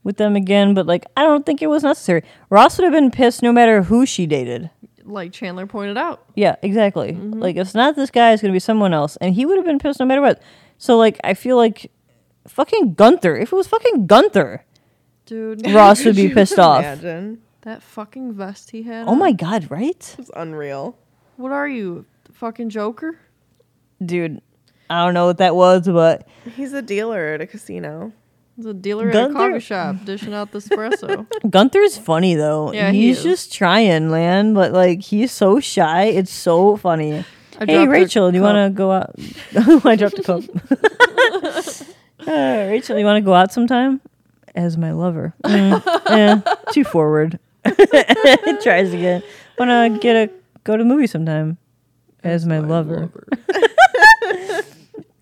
[0.04, 0.74] with them again.
[0.74, 2.24] But like I don't think it was necessary.
[2.50, 4.70] Ross would have been pissed no matter who she dated.
[5.04, 6.26] Like Chandler pointed out.
[6.36, 7.14] Yeah, exactly.
[7.14, 7.40] Mm-hmm.
[7.40, 9.66] Like if it's not this guy, it's gonna be someone else, and he would have
[9.66, 10.42] been pissed no matter what.
[10.78, 11.92] So like I feel like
[12.48, 13.38] fucking Gunther.
[13.38, 14.66] If it was fucking Gunther,
[15.26, 16.84] Dude, Ross would be pissed off.
[17.62, 19.08] That fucking vest he had.
[19.08, 19.20] Oh on.
[19.20, 20.16] my god, right?
[20.18, 20.98] It's unreal.
[21.36, 22.06] What are you?
[22.32, 23.20] Fucking Joker?
[24.04, 24.42] Dude,
[24.90, 28.14] I don't know what that was, but He's a dealer at a casino.
[28.56, 31.28] He's a dealer at a coffee shop dishing out the espresso.
[31.50, 32.74] Gunther's funny though.
[32.74, 33.24] Yeah, he he's is.
[33.24, 34.54] just trying, man.
[34.54, 36.06] But like, he's so shy.
[36.06, 37.24] It's so funny.
[37.60, 39.16] I hey, Rachel, do you want to go out?
[39.86, 40.44] I dropped a cup.
[42.28, 44.02] uh, Rachel, you want to go out sometime?
[44.56, 45.36] As my lover.
[45.44, 47.40] Mm, eh, too forward.
[48.64, 49.22] Tries again.
[49.60, 50.32] Want to get a
[50.64, 51.58] go to the movie sometime?
[52.24, 53.10] As, my, lover.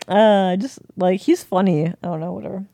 [0.08, 1.86] Uh, just like he's funny.
[1.88, 2.64] I don't know, whatever.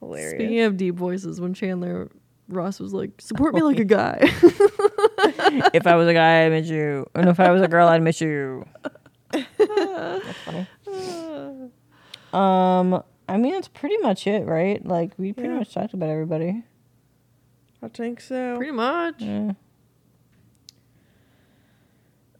[0.00, 0.32] Hilarious.
[0.32, 2.10] Speaking of deep voices, when Chandler
[2.48, 4.18] Ross was like, "Support me like a guy,"
[5.74, 7.06] if I was a guy, I'd miss you.
[7.14, 8.64] And if I was a girl, I'd miss you.
[9.32, 9.44] That's
[10.44, 10.66] funny.
[12.30, 14.84] Um, I mean, that's pretty much it, right?
[14.84, 15.60] Like, we pretty Yeah.
[15.60, 16.62] much talked about everybody.
[17.82, 18.56] I think so.
[18.58, 19.22] pretty much.
[19.22, 19.52] Yeah.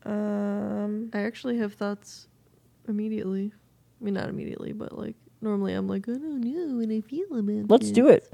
[0.05, 2.29] Um, I actually have thoughts
[2.87, 3.53] immediately.
[4.01, 7.27] I mean, not immediately, but like normally I'm like, I don't know when I feel
[7.33, 8.33] about Let's do it.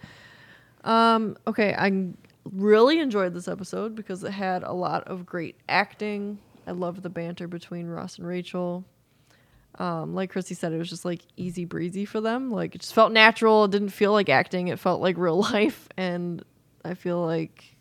[0.85, 2.09] Um, okay, I
[2.53, 6.39] really enjoyed this episode because it had a lot of great acting.
[6.67, 8.85] I loved the banter between Ross and Rachel.
[9.79, 12.51] Um, like Christy said, it was just like easy breezy for them.
[12.51, 13.65] Like it just felt natural.
[13.65, 14.69] It didn't feel like acting.
[14.69, 16.45] It felt like real life, and
[16.85, 17.77] I feel like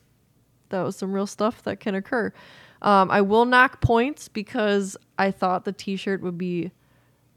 [0.70, 2.34] that was some real stuff that can occur.
[2.82, 6.72] Um, I will knock points because I thought the T-shirt would be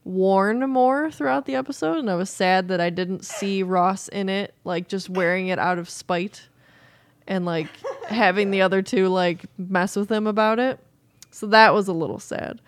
[0.06, 4.28] worn more throughout the episode, and I was sad that I didn't see Ross in
[4.28, 6.48] it, like just wearing it out of spite,
[7.26, 7.68] and like
[8.08, 10.78] having the other two like mess with him about it.
[11.32, 12.60] So that was a little sad.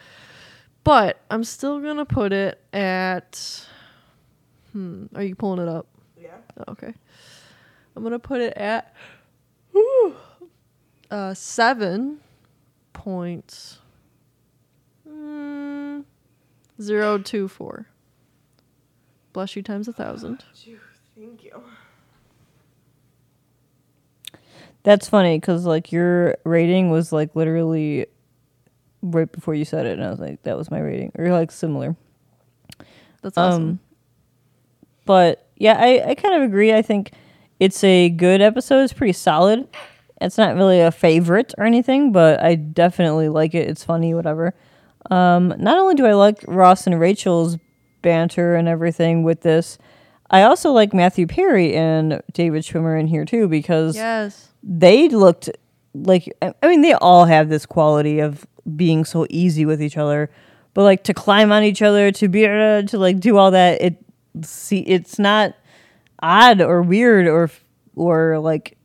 [0.83, 3.67] But I'm still gonna put it at.
[4.73, 5.07] Hmm.
[5.15, 5.87] Are you pulling it up?
[6.21, 6.37] yeah.
[6.59, 6.93] Oh, okay.
[7.95, 8.95] I'm gonna put it at
[9.73, 10.15] whew,
[11.11, 12.21] uh seven
[12.93, 13.79] point
[15.09, 16.05] mm,
[16.81, 17.87] zero two four.
[19.33, 20.45] Bless you times a thousand.
[21.17, 21.63] Thank you.
[24.85, 28.07] That's funny because like your rating was like literally
[29.03, 31.51] right before you said it, and I was like, that was my rating, or like
[31.51, 31.97] similar.
[33.23, 33.63] That's awesome.
[33.63, 33.81] Um,
[35.05, 36.73] but yeah, I, I kind of agree.
[36.73, 37.13] I think
[37.59, 38.83] it's a good episode.
[38.83, 39.69] It's pretty solid.
[40.21, 43.69] It's not really a favorite or anything, but I definitely like it.
[43.69, 44.55] It's funny, whatever.
[45.11, 47.57] Um, not only do I like Ross and Rachel's
[48.03, 49.79] banter and everything with this,
[50.31, 54.49] I also like Matthew Perry and David Schwimmer in here too because yes.
[54.63, 55.51] they looked
[55.95, 58.47] like I mean they all have this quality of
[58.77, 60.31] being so easy with each other,
[60.75, 63.81] but like to climb on each other, to be uh, to like do all that,
[63.81, 63.97] it
[64.43, 65.55] see it's not
[66.23, 67.51] odd or weird or
[67.97, 68.77] or like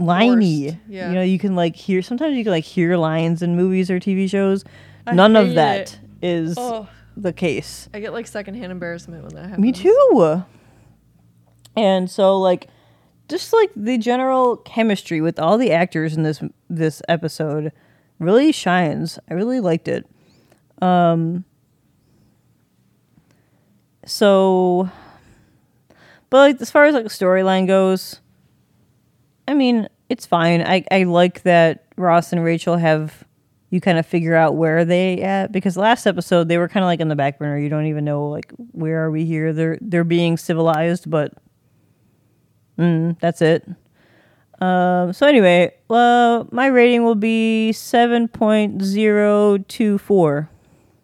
[0.00, 0.78] liney.
[0.88, 1.08] Yeah.
[1.08, 4.00] You know, you can like hear sometimes you can like hear lines in movies or
[4.00, 4.64] TV shows.
[5.14, 6.88] None of hate that is Oh.
[7.16, 7.88] the case.
[7.94, 9.58] I get like secondhand embarrassment when that happens.
[9.58, 10.42] Me too.
[11.76, 12.68] And so like
[13.28, 17.72] just like the general chemistry with all the actors in this this episode
[18.18, 19.18] really shines.
[19.30, 20.06] I really liked it.
[20.80, 21.44] Um
[24.04, 24.88] so
[26.30, 28.20] but like as far as like the storyline goes,
[29.46, 30.62] I mean, it's fine.
[30.62, 33.24] I I like that Ross and Rachel have
[33.70, 36.86] you kind of figure out where they at because last episode they were kind of
[36.86, 37.58] like in the back burner.
[37.58, 39.52] You don't even know like where are we here.
[39.52, 41.34] They're they're being civilized, but
[42.78, 43.68] mm, that's it.
[44.60, 50.48] Um, so anyway, uh, my rating will be seven point zero two four.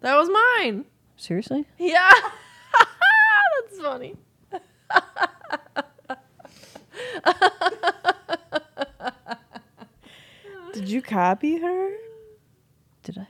[0.01, 0.85] That was mine.
[1.17, 1.65] Seriously?
[1.79, 2.11] Yeah.
[3.71, 4.17] That's funny.
[10.75, 11.91] Did you copy her?
[13.05, 13.27] Did I?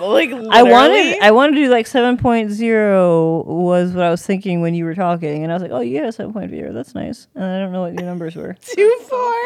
[0.00, 0.30] like?
[0.32, 4.84] I wanted I wanted to do like 7.0 was what I was thinking when you
[4.84, 6.72] were talking and I was like, "Oh, you had a 7.0.
[6.72, 8.54] That's nice." And I don't know what your numbers were.
[8.60, 9.42] Too far.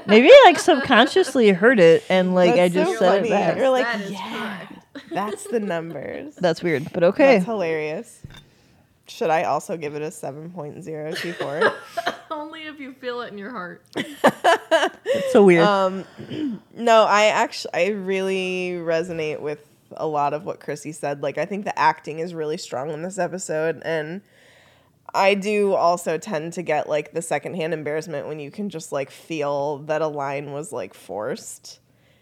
[0.06, 3.28] Maybe like subconsciously heard it and like That's I just so said funny.
[3.28, 3.56] it back.
[3.56, 4.66] You're like, that "Yeah.
[5.10, 7.34] That's the numbers." That's weird, but okay.
[7.34, 8.22] That's hilarious.
[9.08, 11.60] Should I also give it a seven point zero two four?
[11.60, 12.14] 4
[12.72, 13.84] if you feel it in your heart.
[15.04, 15.66] It's so weird.
[15.66, 16.04] Um,
[16.74, 21.22] no, I actually I really resonate with a lot of what Chrissy said.
[21.22, 24.22] Like I think the acting is really strong in this episode, and
[25.14, 29.10] I do also tend to get like the secondhand embarrassment when you can just like
[29.10, 31.80] feel that a line was like forced.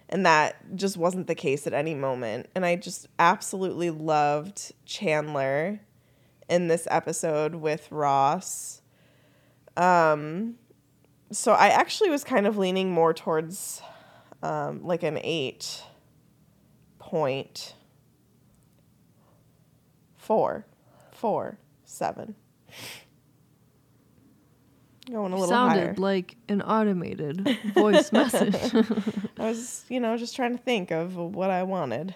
[0.08, 2.48] And that just wasn't the case at any moment.
[2.56, 5.80] And I just absolutely loved Chandler
[6.48, 8.79] in this episode with Ross.
[9.80, 10.56] Um,
[11.32, 13.80] so I actually was kind of leaning more towards
[14.42, 15.82] um, like an eight
[16.98, 17.74] point
[20.16, 20.66] four,
[21.12, 22.34] four, seven.
[25.10, 25.68] Going a little higher.
[25.70, 25.94] Sounded higher.
[25.96, 28.54] like an automated voice message.
[29.38, 32.14] I was, you know, just trying to think of what I wanted.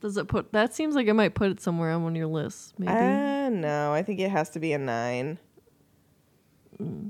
[0.00, 2.26] Does it put that seems like it might put it somewhere on one of your
[2.26, 2.92] lists, maybe.
[2.92, 5.38] Uh, no, I think it has to be a nine.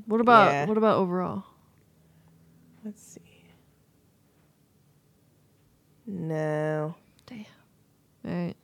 [0.06, 0.66] What about yeah.
[0.66, 1.44] what about overall?
[2.84, 3.20] Let's see.
[6.06, 6.94] No.
[7.26, 7.44] Damn.
[8.26, 8.56] All right.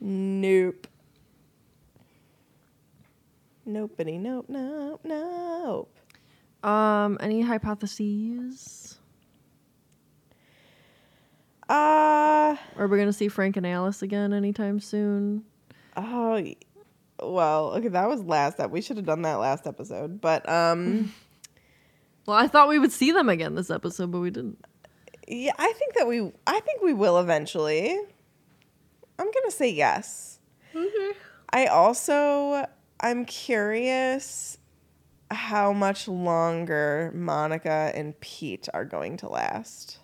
[0.00, 0.86] Nope.
[3.64, 4.18] Nobody.
[4.18, 4.46] Nope.
[4.48, 5.00] Nope.
[5.04, 5.92] Nope.
[6.62, 8.98] Um, any hypotheses?
[11.68, 15.44] Uh Are we gonna see Frank and Alice again anytime soon?
[15.96, 16.44] oh.
[17.20, 18.70] Well, okay, that was last up.
[18.70, 21.12] We should have done that last episode, but um,
[22.26, 24.58] Well, I thought we would see them again this episode, but we didn't.
[25.28, 27.96] Yeah, I think that we I think we will eventually.
[29.18, 30.40] I'm going to say yes.
[31.50, 32.66] I also
[33.00, 34.58] I'm curious
[35.30, 39.98] how much longer Monica and Pete are going to last.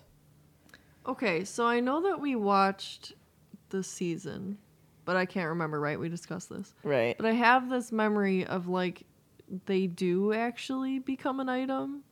[1.05, 3.13] Okay, so I know that we watched
[3.69, 4.57] the season,
[5.05, 5.99] but I can't remember, right?
[5.99, 6.73] We discussed this.
[6.83, 7.15] Right.
[7.17, 9.03] But I have this memory of like
[9.65, 12.03] they do actually become an item,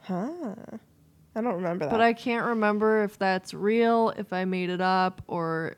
[0.00, 0.54] Huh.
[1.36, 1.90] I don't remember that.
[1.90, 5.76] but I can't remember if that's real, if I made it up, or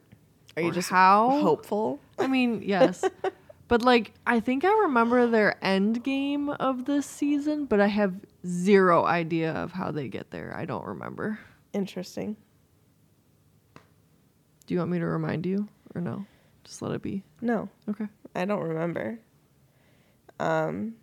[0.57, 1.30] are you or just how?
[1.40, 2.01] hopeful?
[2.18, 3.05] I mean, yes.
[3.68, 8.14] but like I think I remember their end game of this season, but I have
[8.47, 10.55] zero idea of how they get there.
[10.57, 11.38] I don't remember.
[11.72, 12.36] Interesting.
[14.66, 16.26] Do you want me to remind you or no?
[16.67, 17.23] Just let it be.
[17.41, 18.07] No, Okay.
[18.35, 19.19] I don't remember.
[20.39, 20.97] Um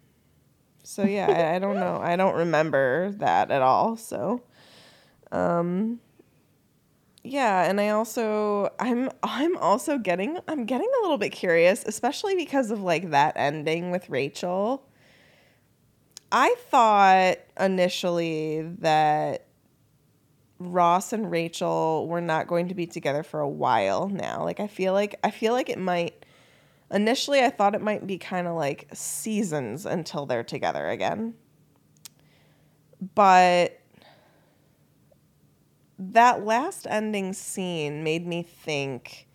[0.84, 1.99] so yeah, I, I don't know.
[2.01, 3.95] I don't remember that at all.
[3.97, 4.43] So
[5.32, 5.99] um
[7.24, 12.36] yeah, and I also I'm I'm also getting I'm getting a little bit curious, especially
[12.36, 14.86] because of like that ending with Rachel.
[16.32, 19.45] I thought initially that
[20.72, 24.43] Ross and Rachel were not going to be together for a while now.
[24.43, 26.26] Like I feel like I feel like it might
[26.91, 31.34] initially I thought it might be kind of like seasons until they're together again.
[33.16, 33.80] But
[35.99, 39.28] that last ending scene made me think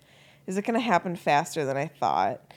[0.47, 2.55] is it going to happen faster than I thought?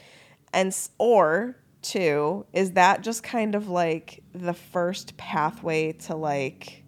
[0.54, 6.81] And or two, is that just kind of like the first pathway to like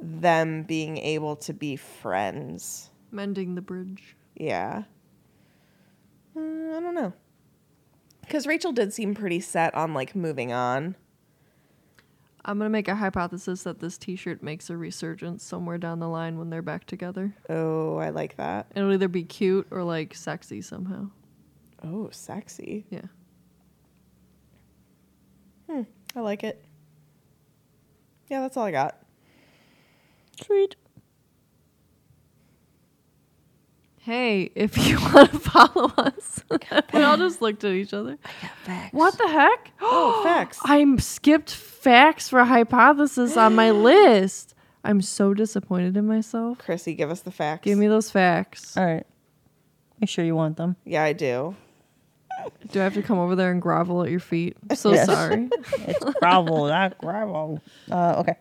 [0.00, 2.90] them being able to be friends?
[3.10, 4.16] Mending the bridge.
[4.34, 4.84] Yeah.
[6.36, 7.12] Mm, I don't know.
[8.20, 10.96] Because Rachel did seem pretty set on like moving on.
[12.44, 16.38] I'm gonna make a hypothesis that this T-shirt makes a resurgence somewhere down the line
[16.38, 17.34] when they're back together.
[17.48, 18.66] Oh, I like that.
[18.74, 21.10] It'll either be cute or like sexy somehow.
[21.84, 22.86] Oh, sexy.
[22.90, 23.06] Yeah.
[25.68, 25.82] Hmm.
[26.16, 26.64] I like it.
[28.28, 29.02] Yeah, that's all I got.
[30.42, 30.76] Sweet.
[34.00, 36.42] Hey, if you want to follow us,
[36.94, 38.16] we all just looked at each other.
[38.92, 39.72] What the heck?
[39.80, 40.58] Oh, facts.
[40.64, 44.54] I'm skipped facts for hypothesis on my list.
[44.84, 46.58] I'm so disappointed in myself.
[46.58, 47.64] Chrissy, give us the facts.
[47.64, 48.76] Give me those facts.
[48.76, 49.06] All right.
[50.00, 50.76] Make sure you want them.
[50.84, 51.54] Yeah, I do.
[52.70, 54.56] Do I have to come over there and grovel at your feet?
[54.70, 55.06] I'm so Yes.
[55.06, 55.48] sorry.
[55.80, 57.60] It's gravel, not gravel.
[57.90, 58.36] Uh, okay.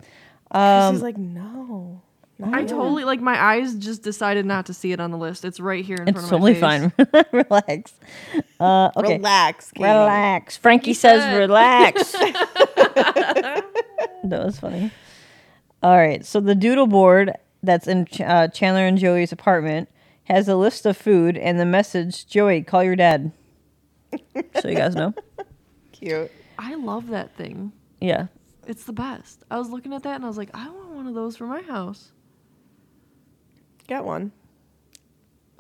[0.52, 2.02] Chrissy's like, no.
[2.44, 5.44] I yet." totally like my eyes just decided not to see it on the list.
[5.44, 6.92] It's right here in It's front of totally my face.
[7.14, 7.26] fine.
[7.32, 7.94] relax.
[8.60, 9.18] Uh, okay.
[9.18, 9.72] Relax.
[9.72, 9.84] Katie.
[9.86, 10.56] Relax.
[10.58, 11.36] Frankie says said.
[11.40, 12.12] relax.
[12.12, 13.64] that
[14.24, 14.92] was funny.
[15.84, 16.26] All right.
[16.26, 17.34] So the doodle board
[17.64, 19.90] that's in Ch- uh, Chandler and Joey's apartment
[20.26, 23.32] has a list of food and the message Joey, call your dad.
[24.62, 25.14] so you guys know.
[25.92, 26.32] Cute.
[26.60, 27.72] I love that thing.
[28.00, 28.28] Yeah.
[28.68, 29.44] It's the best.
[29.50, 31.46] I was looking at that and I was like, I want one of those for
[31.46, 32.12] my house.
[33.88, 34.34] Get one.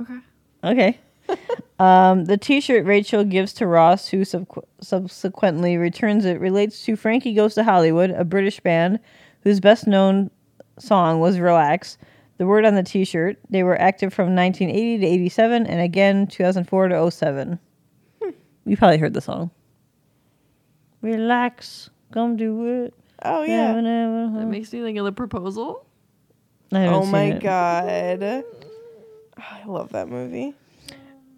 [0.01, 0.20] Okay.
[0.64, 0.99] Okay.
[1.80, 7.34] um, the T-shirt Rachel gives to Ross, who subqu- subsequently returns it, relates to Frankie
[7.34, 8.99] Goes to Hollywood, a British band
[9.41, 10.30] whose best-known
[10.78, 11.97] song was "Relax."
[12.38, 13.39] The word on the T-shirt.
[13.49, 17.60] They were active from 1980 to 87, and again 2004 to 07.
[18.66, 19.49] You probably heard the song.
[21.01, 22.93] Relax, come do it.
[23.24, 23.74] Oh, yeah.
[23.74, 25.86] Never, never, That makes me think of the proposal.
[26.72, 27.41] I Oh, seen my it.
[27.41, 28.22] God.
[28.22, 28.43] Oh,
[29.38, 30.53] I love that movie.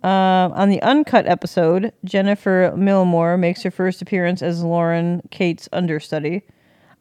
[0.01, 6.43] Um, on the uncut episode, Jennifer Milmore makes her first appearance as Lauren Kate's understudy.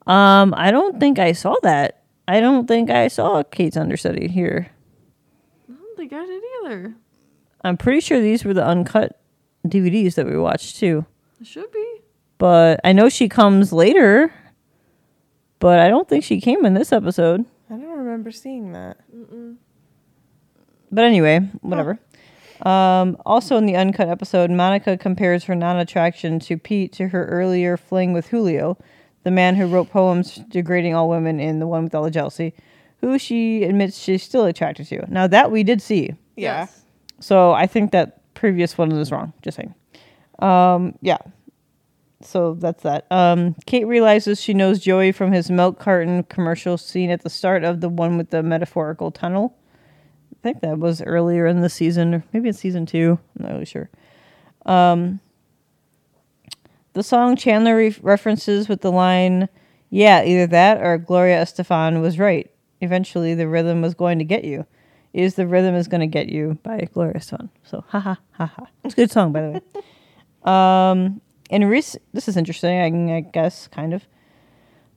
[0.06, 2.02] Um, I don't think I saw that.
[2.26, 4.70] I don't think I saw Kate's understudy here.
[5.68, 6.94] I don't think I did either.
[7.62, 9.20] I'm pretty sure these were the uncut
[9.66, 11.06] DVDs that we watched too.
[11.40, 11.97] It should be.
[12.38, 14.32] But I know she comes later.
[15.60, 17.44] But I don't think she came in this episode.
[17.68, 18.98] I don't remember seeing that.
[20.90, 21.98] But anyway, whatever.
[22.62, 27.76] Um, also in the uncut episode, Monica compares her non-attraction to Pete to her earlier
[27.76, 28.78] fling with Julio,
[29.24, 32.54] the man who wrote poems degrading all women in the one with all the jealousy,
[33.00, 35.04] who she admits she's still attracted to.
[35.12, 36.60] Now that we did see, Yeah.
[36.62, 36.82] Yes.
[37.20, 39.32] so I think that previous one is wrong.
[39.42, 39.74] Just saying.
[40.38, 41.18] Um, yeah.
[42.20, 43.06] So that's that.
[43.10, 47.62] Um, Kate realizes she knows Joey from his milk carton commercial scene at the start
[47.62, 49.56] of the one with the metaphorical tunnel.
[50.32, 53.18] I think that was earlier in the season, or maybe in season two.
[53.38, 53.88] I'm not really sure.
[54.66, 55.20] Um,
[56.92, 59.48] the song Chandler re- references with the line,
[59.90, 62.50] "Yeah, either that or Gloria Estefan was right,"
[62.80, 64.66] eventually the rhythm was going to get you.
[65.12, 67.48] Is the rhythm is going to get you by Gloria Swan.
[67.62, 68.66] So ha ha ha ha.
[68.84, 69.60] It's a good song by the way.
[70.44, 73.10] Um, in recent, this is interesting.
[73.10, 74.06] I, I guess kind of.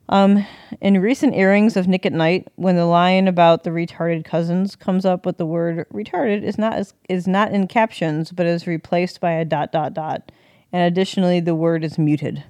[0.08, 0.44] Um,
[0.80, 5.06] in recent airings of Nick at Nite, when the line about the retarded cousins comes
[5.06, 9.20] up with the word retarded is not as, is not in captions, but is replaced
[9.20, 10.30] by a dot dot dot,
[10.72, 12.44] and additionally the word is muted.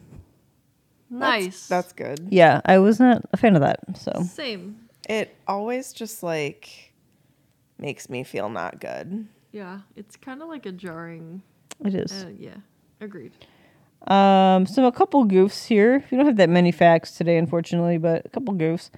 [1.08, 1.68] Nice.
[1.68, 2.26] That's good.
[2.30, 3.80] Yeah, I was not a fan of that.
[3.96, 4.88] So same.
[5.08, 6.92] It always just like
[7.78, 9.28] makes me feel not good.
[9.52, 11.42] Yeah, it's kind of like a jarring.
[11.84, 12.24] it is.
[12.24, 12.56] Uh, yeah,
[13.00, 13.32] agreed.
[14.08, 16.04] Um, so a couple goofs here.
[16.10, 18.90] We don't have that many facts today, unfortunately, but a couple goofs.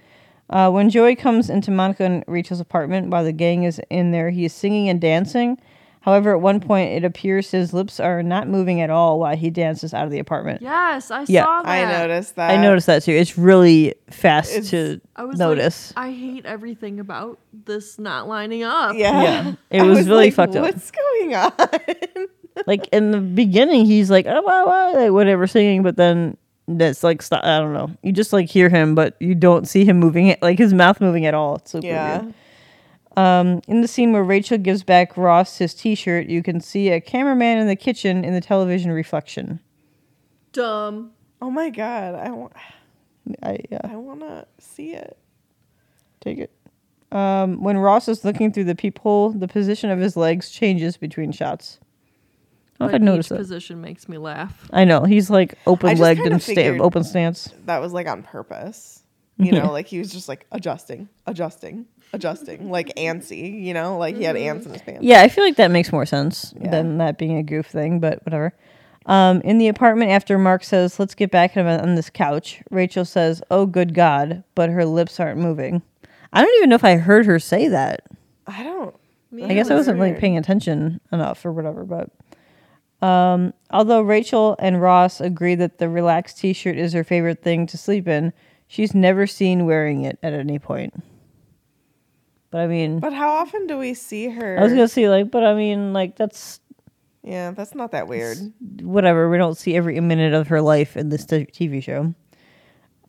[0.49, 4.29] Uh, when Joey comes into Monica and Rachel's apartment while the gang is in there,
[4.29, 5.57] he is singing and dancing.
[6.01, 9.49] However, at one point, it appears his lips are not moving at all while he
[9.49, 10.61] dances out of the apartment.
[10.61, 11.45] Yes, I Yeah.
[11.45, 11.67] saw that.
[11.69, 12.51] I noticed that.
[12.51, 13.11] I noticed that too.
[13.13, 15.93] It's really fast It's- to I was notice.
[15.95, 18.95] like, I hate everything about this not lining up.
[18.95, 19.23] Yeah.
[19.23, 19.53] Yeah.
[19.71, 20.61] It I was really like, fucked up.
[20.61, 21.51] What's going on?
[22.65, 26.37] like in the beginning, he's like, oh, wow, wow, like whatever singing, but then
[26.67, 27.91] that's like, stop, I don't know.
[28.01, 30.99] You just like hear him, but you don't see him moving it, like his mouth
[31.01, 31.57] moving at all.
[31.57, 32.21] It's super yeah.
[32.21, 32.33] weird.
[33.17, 36.99] Um, in the scene where Rachel gives back Ross his T-shirt, you can see a
[36.99, 39.59] cameraman in the kitchen in the television reflection.
[40.51, 41.11] Dumb.
[41.41, 42.15] Oh my god.
[42.15, 42.53] I want.
[43.41, 45.17] I yeah, I want to see it.
[46.21, 46.51] take it.
[47.11, 51.31] Um, when Ross is looking through the peephole, the position of his legs changes between
[51.31, 51.79] shots.
[52.79, 53.37] I don't know if I noticed each that.
[53.37, 54.67] position makes me laugh.
[54.73, 57.49] I know he's like open legged and sta- open stance.
[57.65, 59.01] That was like on purpose.
[59.37, 63.61] You know, like he was just like adjusting, adjusting, adjusting, like antsy.
[63.63, 65.03] You know, like he had ants in his pants.
[65.03, 66.69] Yeah, I feel like that makes more sense Yeah.
[66.71, 68.53] than that being a goof thing, but whatever.
[69.07, 73.41] Um, in the apartment, after Mark says, "Let's get back on this couch," Rachel says,
[73.51, 75.81] "Oh, good God!" But her lips aren't moving.
[76.33, 78.01] I don't even know if I heard her say that.
[78.47, 78.95] I don't.
[79.43, 81.83] I guess I wasn't like paying attention enough or whatever.
[81.83, 82.09] But
[83.01, 87.77] um, although Rachel and Ross agree that the relaxed T-shirt is her favorite thing to
[87.77, 88.33] sleep in,
[88.67, 90.93] she's never seen wearing it at any point.
[92.51, 94.57] But I mean, But how often do we see her?
[94.57, 96.59] I was gonna say like, but I mean, like that's
[97.23, 98.37] yeah, that's not that weird.
[98.81, 99.29] whatever.
[99.29, 102.13] We don't see every minute of her life in this t- TV show.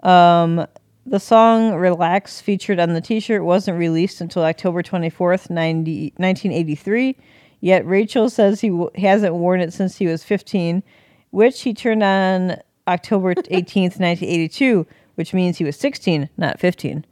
[0.08, 0.66] Um,
[1.04, 7.16] the song "Relax" featured on the T-shirt wasn't released until October twenty fourth, 1983.
[7.60, 10.82] Yet Rachel says he w- hasn't worn it since he was fifteen,
[11.30, 16.60] which he turned on October eighteenth, nineteen eighty two, which means he was sixteen, not
[16.60, 17.04] fifteen.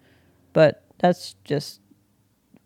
[0.52, 1.80] But that's just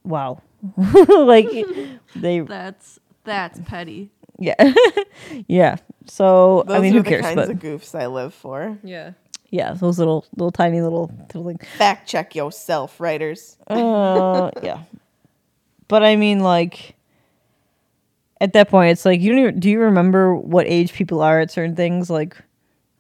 [0.05, 0.43] wow.
[0.77, 1.49] like
[2.17, 4.11] they That's that's petty.
[4.39, 4.73] yeah.
[5.47, 5.77] yeah.
[6.07, 7.23] So Those I mean who cares?
[7.23, 7.61] Those are who the cares?
[7.61, 8.79] kinds But of goofs I live for.
[8.83, 9.13] Yeah.
[9.51, 11.65] yeah, those little little tiny little little things.
[11.77, 13.57] Fact check yourself, writers.
[13.69, 14.83] Uh yeah.
[15.87, 16.97] But I mean like
[18.41, 21.41] at that point it's like you don't even do you remember what age people are
[21.41, 22.11] at certain things?
[22.11, 22.37] Like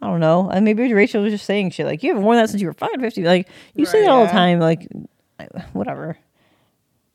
[0.00, 0.48] I don't know.
[0.48, 2.74] And maybe Rachel was just saying shit like you haven't worn that since you were
[2.74, 3.22] fucking fifty.
[3.24, 4.88] Like you say Right, that all the time, like
[5.72, 6.18] whatever.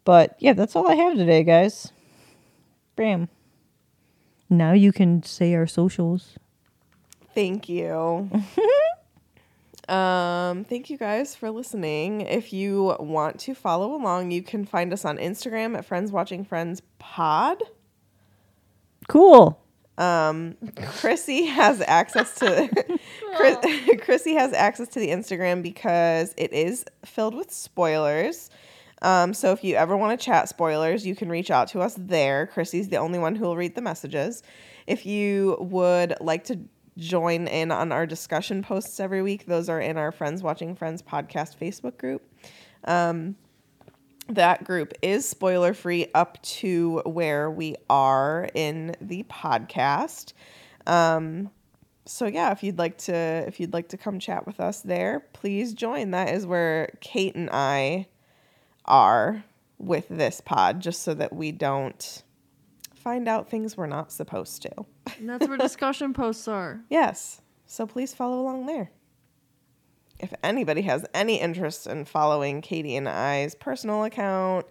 [0.05, 1.91] But yeah, that's all I have today, guys.
[2.95, 3.29] Bam.
[4.49, 6.37] Now you can say our socials.
[7.33, 8.29] Thank you.
[9.89, 12.21] um, thank you guys for listening.
[12.21, 16.45] If you want to follow along, you can find us on Instagram at Friends Watching
[16.45, 17.63] Friends Pod.
[19.07, 19.59] Cool.
[19.97, 22.67] Um, Chrissy has access to
[23.35, 23.57] Chris,
[24.01, 28.49] Chrissy has access to the Instagram because it is filled with spoilers.
[29.03, 31.95] Um, so if you ever want to chat spoilers, you can reach out to us
[31.97, 32.47] there.
[32.47, 34.41] Chrissy's the only one who will read the messages.
[34.87, 36.59] If you would like to
[36.97, 41.01] join in on our discussion posts every week, those are in our Friends Watching Friends
[41.01, 42.23] podcast Facebook group.
[42.85, 43.35] Um,
[44.29, 50.33] that group is spoiler free up to where we are in the podcast.
[50.87, 51.51] Um,
[52.05, 55.21] so yeah, if you'd like to if you'd like to come chat with us there,
[55.33, 56.11] please join.
[56.11, 58.07] That is where Kate and I
[58.85, 59.43] are
[59.77, 62.23] with this pod, just so that we don't
[62.95, 64.71] find out things we're not supposed to.
[65.17, 66.81] And that's where discussion posts are.
[66.89, 67.41] Yes.
[67.65, 68.91] So please follow along there.
[70.23, 74.65] If anybody has any interest in following Katie and I's personal account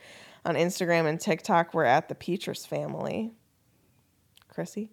[0.47, 3.33] on Instagram and TikTok, we're at the Petrus family.
[4.49, 4.89] Chrissy?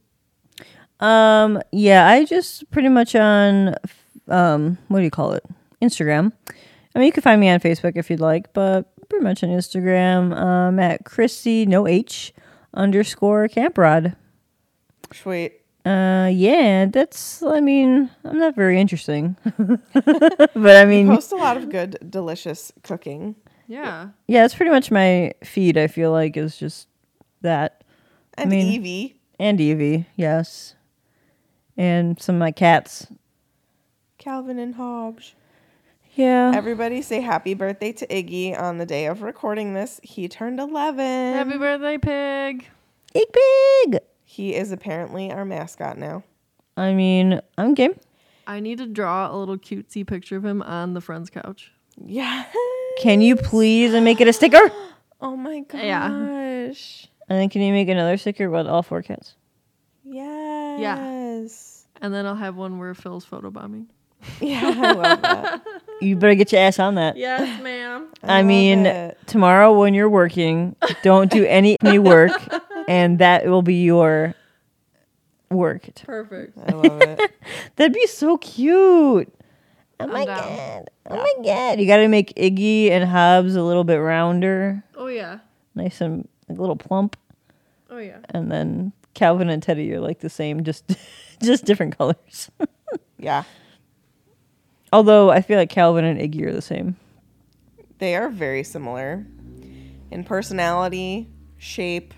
[0.99, 3.73] Um, yeah, I just pretty much on
[4.27, 5.45] um, what do you call it?
[5.81, 6.33] Instagram.
[6.93, 9.51] I mean, you can find me on Facebook if you'd like, but pretty much on
[9.51, 10.35] Instagram.
[10.37, 12.33] Um, at Chrissy no H
[12.73, 14.13] underscore Camprod.
[15.13, 15.58] Sweet.
[15.85, 17.41] Uh, yeah, that's.
[17.41, 22.71] I mean, I'm not very interesting, but I mean, Post a lot of good, delicious
[22.83, 23.35] cooking.
[23.67, 24.09] Yeah.
[24.27, 25.77] Yeah, it's pretty much my feed.
[25.77, 26.87] I feel like is just
[27.41, 27.83] that
[28.37, 29.15] And mean- Evie.
[29.39, 30.75] and Evie, yes,
[31.77, 33.07] and some of my cats.
[34.17, 35.33] Calvin and Hobbs.
[36.15, 40.01] Yeah, Everybody say happy birthday to Iggy on the day of recording this.
[40.03, 40.97] He turned 11.
[41.33, 42.65] Happy birthday, pig.
[43.13, 43.99] big pig.
[44.29, 46.23] He is apparently our mascot now.
[46.77, 47.99] I mean, I'm game.
[48.45, 51.71] I need to draw a little cutesy picture of him on the friend's couch.
[52.05, 52.45] Yeah.
[52.99, 54.71] Can you please and make it a sticker?
[55.21, 55.81] Oh my gosh.
[55.83, 56.05] Yeah.
[56.07, 59.33] And then can you make another sticker with all four cats?
[60.05, 60.79] Yes.
[60.79, 61.85] Yes.
[62.01, 63.87] And then I'll have one where Phil's photobombing.
[64.39, 64.61] Yeah.
[64.63, 65.61] I love that.
[66.01, 67.17] You better get your ass on that.
[67.17, 68.07] Yes, ma'am.
[68.23, 69.17] I, love mean, it.
[69.27, 72.31] tomorrow when you're working, don't do any any work,
[72.89, 74.33] and that will be your
[75.51, 75.87] work.
[76.05, 76.57] Perfect.
[76.57, 77.31] I love it.
[77.75, 79.33] That'd be so cute.
[80.01, 80.37] Oh my down.
[80.37, 80.89] god!
[81.09, 81.79] Oh my god!
[81.79, 85.39] You got to make Iggy and Hobbs a little bit rounder, Oh yeah.
[85.75, 87.17] nice and like, a little plump,
[87.89, 88.19] Oh yeah.
[88.29, 90.85] and then Calvin and Teddy are like the same, just
[91.43, 92.49] just different colors.
[93.21, 93.43] Yeah.
[94.93, 96.95] Although I feel like Calvin and Iggy are the same.
[97.97, 99.25] They are very similar
[100.09, 102.13] in personality, shape,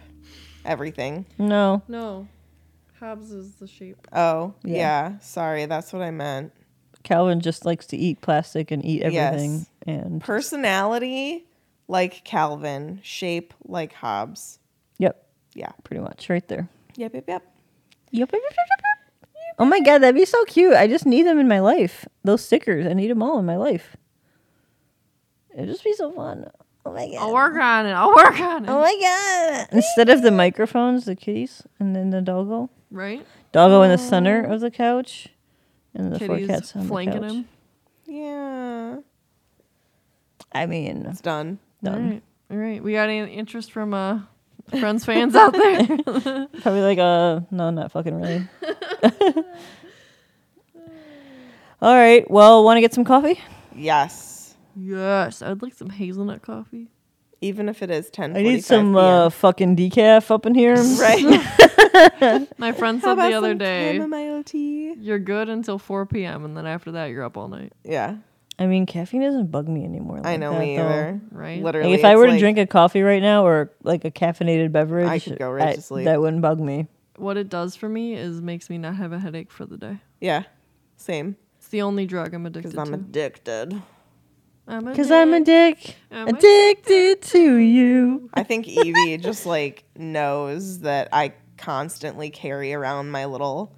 [0.66, 1.26] everything.
[1.38, 2.28] No, No.
[3.00, 4.08] Hobbs is the shape.
[4.14, 4.76] Oh, Yeah.
[4.78, 5.18] yeah.
[5.20, 6.54] Sorry, that's what I meant.
[7.04, 9.70] Calvin just likes to eat plastic and eat everything, Yes.
[9.88, 11.48] and Personality
[11.88, 14.60] like Calvin, shape like Hobbs.
[15.00, 15.26] yep,
[15.56, 15.72] Yeah.
[15.84, 16.70] pretty much right there.
[16.96, 17.44] Yep, yep, yep.
[18.12, 18.68] Yep, yep, yep, yep,
[19.34, 19.56] yep.
[19.58, 20.76] Oh my god, that'd be so cute.
[20.76, 22.06] I just need them in my life.
[22.24, 23.98] Those stickers, I need them all in my life.
[25.56, 26.50] It'd just be so fun.
[26.86, 27.18] Oh my god.
[27.20, 27.92] I'll work on it.
[27.94, 28.70] I'll work on it.
[28.70, 29.68] Oh my god.
[29.72, 32.70] Instead of the microphones, the kitties, and then the doggo.
[32.90, 33.26] right?
[33.52, 35.28] Doggo in the center of the couch,
[35.94, 37.36] and the four cats on flanking the couch.
[37.36, 37.48] him.
[38.08, 38.98] Yeah.
[40.54, 41.60] I mean, It's done.
[41.86, 42.10] All done.
[42.10, 42.24] right.
[42.50, 42.84] All right.
[42.84, 44.20] We got any interest from uh
[44.70, 45.86] friends fans out there?
[46.62, 48.48] Probably like, uh, no, not fucking really.
[51.82, 52.30] All right.
[52.30, 53.40] Well, want to get some coffee?
[53.76, 54.31] Yes.
[54.76, 55.42] Yes.
[55.42, 56.90] I'd like some hazelnut coffee.
[57.44, 60.76] Even if it is 10 I need some uh, fucking decaf up in here.
[61.00, 62.48] Right.
[62.58, 64.94] My friend How said about the other some day, chamomile tea?
[65.00, 66.46] you're good until 4 p.m.
[66.46, 68.18] and then after that you're up all night, Yeah.
[68.60, 70.22] I mean, caffeine doesn't bug me anymore.
[70.24, 70.84] I like know that, me though.
[70.84, 71.22] either.
[71.32, 71.64] right?
[71.64, 71.90] Literally.
[71.92, 74.12] Like if I it's were to like- drink a coffee right now or like a
[74.12, 76.06] caffeinated beverage, I could go right to sleep.
[76.06, 76.88] That wouldn't bug me.
[77.18, 79.98] What it does for me is makes me not have a headache for the day.
[80.20, 80.44] Yeah.
[80.96, 81.36] Same.
[81.58, 82.76] It's the only drug I'm addicted to.
[82.78, 83.00] Because I'm to.
[83.04, 83.82] addicted.
[84.68, 88.30] I'm Because I'm a dick, I'm addicted to you.
[88.34, 93.76] I think Evie just like knows that I constantly carry around my little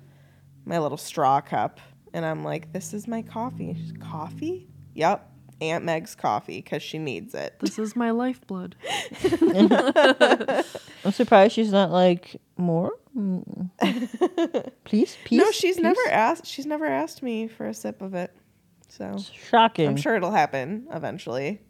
[0.66, 1.80] my little straw cup
[2.14, 3.74] and I'm like, this is my coffee.
[3.74, 4.68] She's, coffee?
[4.94, 5.30] Yep.
[5.62, 7.56] Aunt Meg's coffee because she needs it.
[7.60, 8.76] This is my lifeblood.
[9.24, 12.92] I'm surprised she's not like more.
[13.16, 15.38] Please, please.
[15.38, 15.82] no, she's please?
[15.82, 18.36] never asked she's never asked me for a sip of it.
[18.98, 19.18] So
[19.50, 19.88] Shocking.
[19.88, 21.62] I'm sure it'll happen eventually.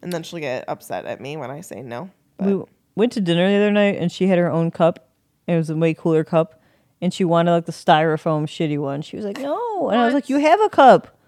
[0.00, 2.10] And then she'll get upset at me when I say no.
[2.38, 2.64] But we
[2.94, 5.10] went to dinner the other night and she had her own cup.
[5.46, 6.62] It was a way cooler cup.
[7.02, 9.02] And she wanted like the styrofoam shitty one.
[9.02, 9.90] She was like, no.
[9.90, 11.18] And I was like, you have a cup.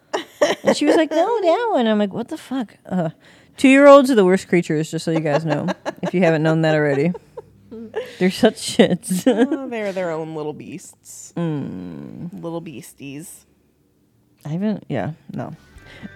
[0.64, 1.86] and she was like, no, that one.
[1.86, 2.74] I'm like, what the fuck?
[2.86, 3.10] Uh,
[3.58, 5.66] Two year olds are the worst creatures, just so you guys know,
[6.02, 7.12] if you haven't known that already.
[8.18, 9.24] They're such shits.
[9.26, 11.34] oh, they're their own little beasts.
[11.36, 12.40] Mm.
[12.40, 13.44] Little beasties.
[14.44, 15.52] I haven't, yeah, no.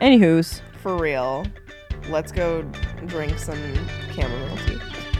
[0.00, 1.46] Anywho's, For real.
[2.08, 2.62] Let's go
[3.06, 3.58] drink some
[4.14, 4.78] chamomile tea.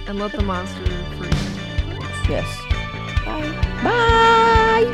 [0.08, 0.84] And let the monster
[1.16, 1.28] free.
[2.28, 2.46] yes.
[3.24, 3.50] Bye.
[3.84, 4.86] Bye.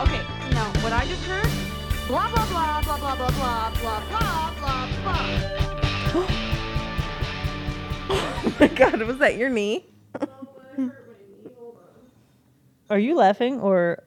[0.00, 0.22] Okay,
[0.54, 4.88] now what I just heard, blah blah blah blah blah blah blah blah blah blah
[5.02, 6.24] blah.
[8.10, 9.84] Oh my god, was that your knee?
[12.90, 14.02] Are you laughing or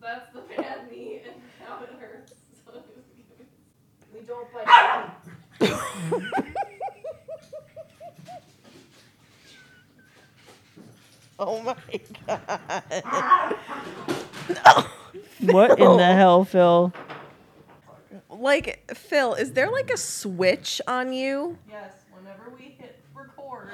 [0.05, 2.34] that's the bad knee, and now it hurts.
[2.66, 2.72] So
[4.12, 5.10] we don't bite.
[11.36, 11.74] Oh my
[12.26, 13.56] god.
[15.40, 16.92] What in the hell, Phil?
[18.39, 21.59] Like, Phil, is there like a switch on you?
[21.69, 23.70] Yes, whenever we hit record,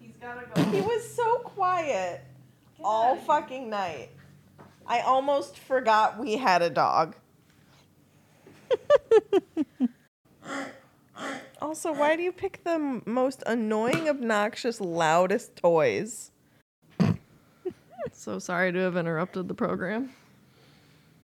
[0.00, 0.62] he's gotta go.
[0.70, 2.22] He was so quiet
[2.84, 4.10] all fucking night.
[4.86, 7.16] I almost forgot we had a dog.
[11.60, 16.30] Also, why do you pick the m- most annoying, obnoxious, loudest toys?
[18.12, 20.10] So sorry to have interrupted the program.